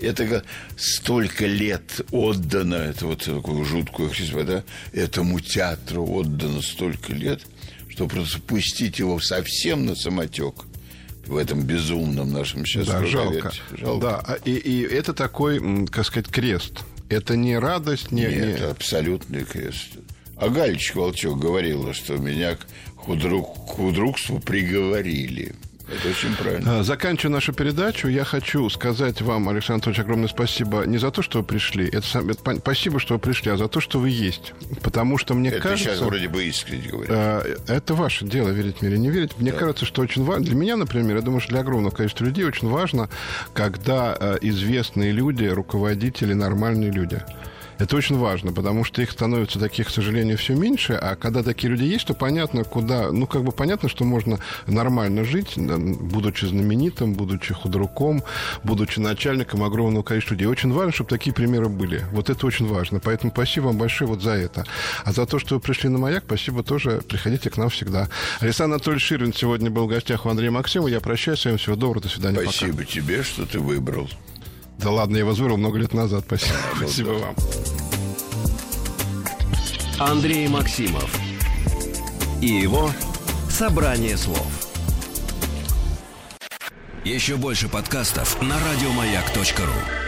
это 0.00 0.42
столько 0.76 1.44
лет 1.46 2.00
отдано, 2.10 2.76
это 2.76 3.06
вот 3.06 3.22
такую 3.24 3.64
жуткую 3.66 4.08
хрису, 4.10 4.42
да, 4.44 4.64
этому 4.94 5.40
театру 5.40 6.06
отдано 6.10 6.62
столько 6.62 7.12
лет, 7.12 7.42
что 7.90 8.08
просто 8.08 8.40
пустить 8.40 8.98
его 8.98 9.20
совсем 9.20 9.84
на 9.84 9.94
самотек 9.94 10.54
в 11.26 11.36
этом 11.36 11.62
безумном 11.62 12.32
нашем 12.32 12.64
сейчас 12.64 12.86
Да, 12.86 13.04
жалко. 13.04 13.52
Жалко. 13.76 14.00
Да, 14.06 14.18
а- 14.26 14.38
и, 14.46 14.52
и 14.52 14.80
это 14.82 15.12
такой, 15.12 15.86
как 15.88 16.06
сказать, 16.06 16.28
крест. 16.30 16.80
Это 17.10 17.36
не 17.36 17.58
радость, 17.58 18.10
не... 18.10 18.22
Нет, 18.22 18.32
не- 18.32 18.38
это 18.52 18.70
абсолютный 18.70 19.44
крест. 19.44 19.88
А 20.42 20.48
Галечка 20.48 20.98
Волчок 20.98 21.38
говорила, 21.38 21.94
что 21.94 22.16
меня 22.16 22.56
к, 22.56 22.66
худрук, 22.96 23.54
к 23.54 23.70
худрукству 23.76 24.40
приговорили. 24.40 25.54
Это 25.86 26.08
очень 26.08 26.34
правильно. 26.34 26.80
А, 26.80 26.82
Заканчивая 26.82 27.34
нашу 27.34 27.52
передачу, 27.52 28.08
я 28.08 28.24
хочу 28.24 28.68
сказать 28.68 29.22
вам, 29.22 29.48
Александр 29.48 29.74
Анатольевич, 29.74 30.00
огромное 30.00 30.26
спасибо 30.26 30.82
не 30.84 30.98
за 30.98 31.12
то, 31.12 31.22
что 31.22 31.38
вы 31.38 31.44
пришли, 31.44 31.86
это, 31.86 32.18
это 32.18 32.56
спасибо, 32.58 32.98
что 32.98 33.14
вы 33.14 33.20
пришли, 33.20 33.52
а 33.52 33.56
за 33.56 33.68
то, 33.68 33.80
что 33.80 34.00
вы 34.00 34.10
есть. 34.10 34.52
Потому 34.82 35.16
что 35.16 35.34
мне 35.34 35.50
Это 35.50 35.60
кажется... 35.60 35.90
сейчас 35.90 36.00
вроде 36.00 36.28
бы 36.28 36.42
искренне 36.44 36.88
говорю. 36.88 37.12
Э, 37.14 37.56
Это 37.68 37.94
ваше 37.94 38.24
дело, 38.24 38.48
верить 38.48 38.82
мне 38.82 38.90
или 38.90 38.98
не 38.98 39.10
верить. 39.10 39.38
Мне 39.38 39.52
кажется, 39.52 39.84
что 39.84 40.02
очень 40.02 40.24
важно, 40.24 40.44
для 40.46 40.56
меня, 40.56 40.76
например, 40.76 41.14
я 41.14 41.22
думаю, 41.22 41.40
что 41.40 41.50
для 41.50 41.60
огромного 41.60 41.94
количества 41.94 42.24
людей 42.24 42.44
очень 42.44 42.68
важно, 42.68 43.08
когда 43.54 44.16
э, 44.18 44.38
известные 44.40 45.12
люди, 45.12 45.44
руководители, 45.44 46.32
нормальные 46.32 46.90
люди. 46.90 47.22
Это 47.78 47.96
очень 47.96 48.18
важно, 48.18 48.52
потому 48.52 48.84
что 48.84 49.02
их 49.02 49.10
становится 49.10 49.58
таких, 49.58 49.88
к 49.88 49.90
сожалению, 49.90 50.38
все 50.38 50.54
меньше, 50.54 50.92
а 50.92 51.16
когда 51.16 51.42
такие 51.42 51.70
люди 51.70 51.84
есть, 51.84 52.06
то 52.06 52.14
понятно, 52.14 52.64
куда... 52.64 53.10
Ну, 53.12 53.26
как 53.26 53.42
бы 53.42 53.52
понятно, 53.52 53.88
что 53.88 54.04
можно 54.04 54.38
нормально 54.66 55.24
жить, 55.24 55.54
будучи 55.56 56.44
знаменитым, 56.44 57.14
будучи 57.14 57.54
худруком, 57.54 58.22
будучи 58.62 58.98
начальником 58.98 59.62
огромного 59.62 60.02
количества 60.02 60.34
людей. 60.34 60.46
Очень 60.46 60.72
важно, 60.72 60.92
чтобы 60.92 61.10
такие 61.10 61.34
примеры 61.34 61.68
были. 61.68 62.04
Вот 62.12 62.30
это 62.30 62.46
очень 62.46 62.66
важно. 62.66 63.00
Поэтому 63.00 63.32
спасибо 63.32 63.66
вам 63.66 63.78
большое 63.78 64.08
вот 64.08 64.22
за 64.22 64.32
это. 64.32 64.64
А 65.04 65.12
за 65.12 65.26
то, 65.26 65.38
что 65.38 65.56
вы 65.56 65.60
пришли 65.60 65.88
на 65.88 65.98
«Маяк», 65.98 66.24
спасибо 66.26 66.62
тоже. 66.62 67.02
Приходите 67.08 67.50
к 67.50 67.56
нам 67.56 67.70
всегда. 67.70 68.08
Александр 68.40 68.74
Анатольевич 68.74 69.06
Ширин 69.06 69.32
сегодня 69.32 69.70
был 69.70 69.86
в 69.86 69.88
гостях 69.88 70.26
у 70.26 70.28
Андрея 70.28 70.50
Максимова. 70.50 70.88
Я 70.88 71.00
прощаюсь 71.00 71.40
с 71.40 71.44
вами. 71.44 71.56
Всего 71.56 71.76
доброго. 71.76 72.02
До 72.02 72.08
свидания. 72.08 72.40
Спасибо 72.42 72.78
Пока. 72.78 72.84
тебе, 72.84 73.22
что 73.22 73.46
ты 73.46 73.58
выбрал. 73.58 74.08
Да 74.82 74.90
ладно, 74.90 75.16
я 75.16 75.24
вас 75.24 75.38
выбрал 75.38 75.56
много 75.56 75.78
лет 75.78 75.94
назад. 75.94 76.24
Спасибо. 76.26 76.54
Спасибо 76.76 77.10
вам. 77.10 77.34
Андрей 79.98 80.48
Максимов 80.48 81.16
и 82.40 82.48
его 82.48 82.90
«Собрание 83.48 84.16
слов». 84.16 84.46
Еще 87.04 87.36
больше 87.36 87.68
подкастов 87.68 88.40
на 88.42 88.56
радиомаяк.ру 88.58 90.01